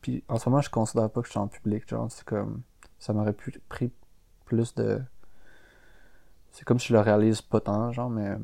Puis 0.03 0.25
en 0.29 0.39
ce 0.39 0.49
moment, 0.49 0.63
je 0.63 0.71
considère 0.71 1.11
pas 1.11 1.21
que 1.23 1.27
je 1.27 1.33
suis 1.33 1.41
en 1.41 1.49
public, 1.49 1.89
genre 1.89 2.11
c'est 2.11 2.25
comme 2.25 2.63
ça 2.99 3.13
m'aurait 3.13 3.33
pu 3.33 3.53
pris 3.69 3.91
plus 4.45 4.75
de 4.75 5.01
c'est 6.53 6.65
comme 6.65 6.79
si 6.79 6.89
je 6.89 6.95
le 6.95 7.01
réalise 7.01 7.43
pas 7.43 7.61
tant, 7.61 7.93
genre 7.93 8.11
mais 8.11 8.37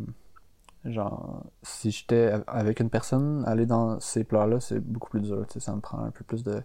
genre 0.85 1.45
si 1.63 1.91
j'étais 1.91 2.33
avec 2.47 2.81
une 2.81 2.91
personne, 2.91 3.45
aller 3.47 3.67
dans 3.67 4.01
ces 4.01 4.25
pleurs 4.25 4.47
là, 4.47 4.61
c'est 4.61 4.81
beaucoup 4.81 5.11
plus 5.11 5.21
dur, 5.23 5.45
tu 5.47 5.55
sais, 5.55 5.61
ça 5.61 5.75
me 5.75 5.81
prend 5.81 5.99
un 6.01 6.11
peu 6.11 6.25
plus 6.25 6.43
de 6.45 6.63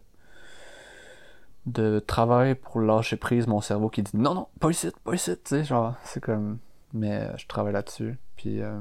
de 1.66 2.00
travail 2.00 2.56
pour 2.56 2.82
lâcher 2.82 3.18
prise 3.18 3.48
mon 3.48 3.62
cerveau 3.62 3.90
qui 3.90 4.02
dit 4.02 4.16
non 4.16 4.34
non 4.34 4.48
pas 4.60 4.70
ici 4.70 4.90
pas 5.04 5.14
ici 5.14 5.32
tu 5.44 5.50
sais 5.50 5.64
genre 5.64 5.94
c'est 6.04 6.24
comme 6.24 6.58
mais 6.94 7.22
euh, 7.22 7.38
je 7.38 7.48
travaille 7.48 7.74
là-dessus 7.74 8.18
puis 8.36 8.62
euh, 8.62 8.80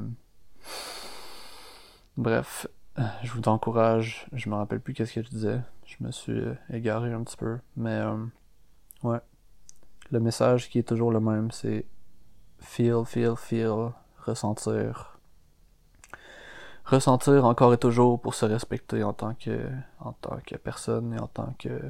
bref 2.17 2.67
je 3.23 3.33
vous 3.33 3.43
encourage 3.47 4.27
je 4.33 4.49
me 4.49 4.55
rappelle 4.55 4.81
plus 4.81 4.95
qu'est-ce 4.95 5.13
que 5.15 5.23
je 5.23 5.29
disais 5.29 5.61
je 5.85 5.97
me 6.01 6.11
suis 6.11 6.43
égaré 6.73 7.13
un 7.13 7.23
petit 7.23 7.37
peu 7.37 7.59
mais 7.77 8.01
ouais. 9.03 9.19
Le 10.11 10.21
message 10.21 10.71
qui 10.71 10.79
est 10.79 10.89
toujours 10.89 11.13
le 11.13 11.21
même 11.21 11.51
c'est 11.51 11.85
feel 12.61 13.05
feel 13.05 13.37
feel 13.37 13.93
ressentir 14.25 15.19
ressentir 16.85 17.45
encore 17.45 17.75
et 17.75 17.79
toujours 17.79 18.21
pour 18.21 18.35
se 18.35 18.47
respecter 18.47 19.03
en 19.03 19.13
tant 19.13 19.35
que 19.35 19.69
en 20.01 20.13
tant 20.13 20.39
que 20.47 20.57
personne 20.57 21.15
et 21.15 21.19
en 21.19 21.27
tant 21.27 21.55
que 21.59 21.81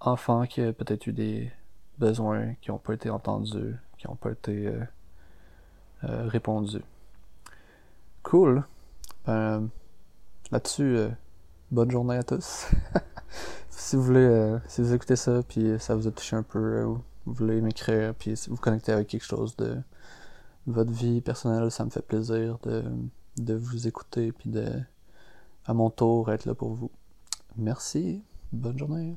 enfant 0.00 0.46
qui 0.46 0.62
a 0.62 0.72
peut-être 0.72 1.06
eu 1.06 1.12
des 1.12 1.52
besoins 1.98 2.54
qui 2.60 2.70
n'ont 2.70 2.78
pas 2.78 2.94
été 2.94 3.10
entendus, 3.10 3.76
qui 3.96 4.06
n'ont 4.06 4.16
pas 4.16 4.30
été 4.30 4.68
euh, 4.68 4.84
euh, 6.04 6.28
répondus. 6.28 6.82
Cool. 8.22 8.64
Ben, 9.26 9.68
là-dessus, 10.50 10.96
euh, 10.96 11.08
bonne 11.70 11.90
journée 11.90 12.16
à 12.16 12.22
tous. 12.22 12.70
si 13.70 13.96
vous 13.96 14.02
voulez, 14.02 14.58
si 14.68 14.82
vous 14.82 14.94
écoutez 14.94 15.16
ça, 15.16 15.42
puis 15.46 15.78
ça 15.78 15.94
vous 15.94 16.06
a 16.06 16.10
touché 16.10 16.36
un 16.36 16.42
peu, 16.42 16.96
vous 17.28 17.34
voulez 17.34 17.60
m'écrire, 17.60 18.14
puis 18.14 18.36
si 18.36 18.48
vous 18.50 18.56
connectez 18.56 18.92
avec 18.92 19.08
quelque 19.08 19.24
chose 19.24 19.54
de 19.56 19.76
votre 20.66 20.92
vie 20.92 21.20
personnelle, 21.20 21.70
ça 21.70 21.84
me 21.84 21.90
fait 21.90 22.02
plaisir 22.02 22.58
de, 22.62 22.84
de 23.36 23.54
vous 23.54 23.86
écouter, 23.86 24.32
puis 24.32 24.50
de, 24.50 24.66
à 25.66 25.74
mon 25.74 25.90
tour, 25.90 26.32
être 26.32 26.46
là 26.46 26.54
pour 26.54 26.72
vous. 26.72 26.90
Merci. 27.56 28.22
Bonne 28.52 28.78
journée. 28.78 29.16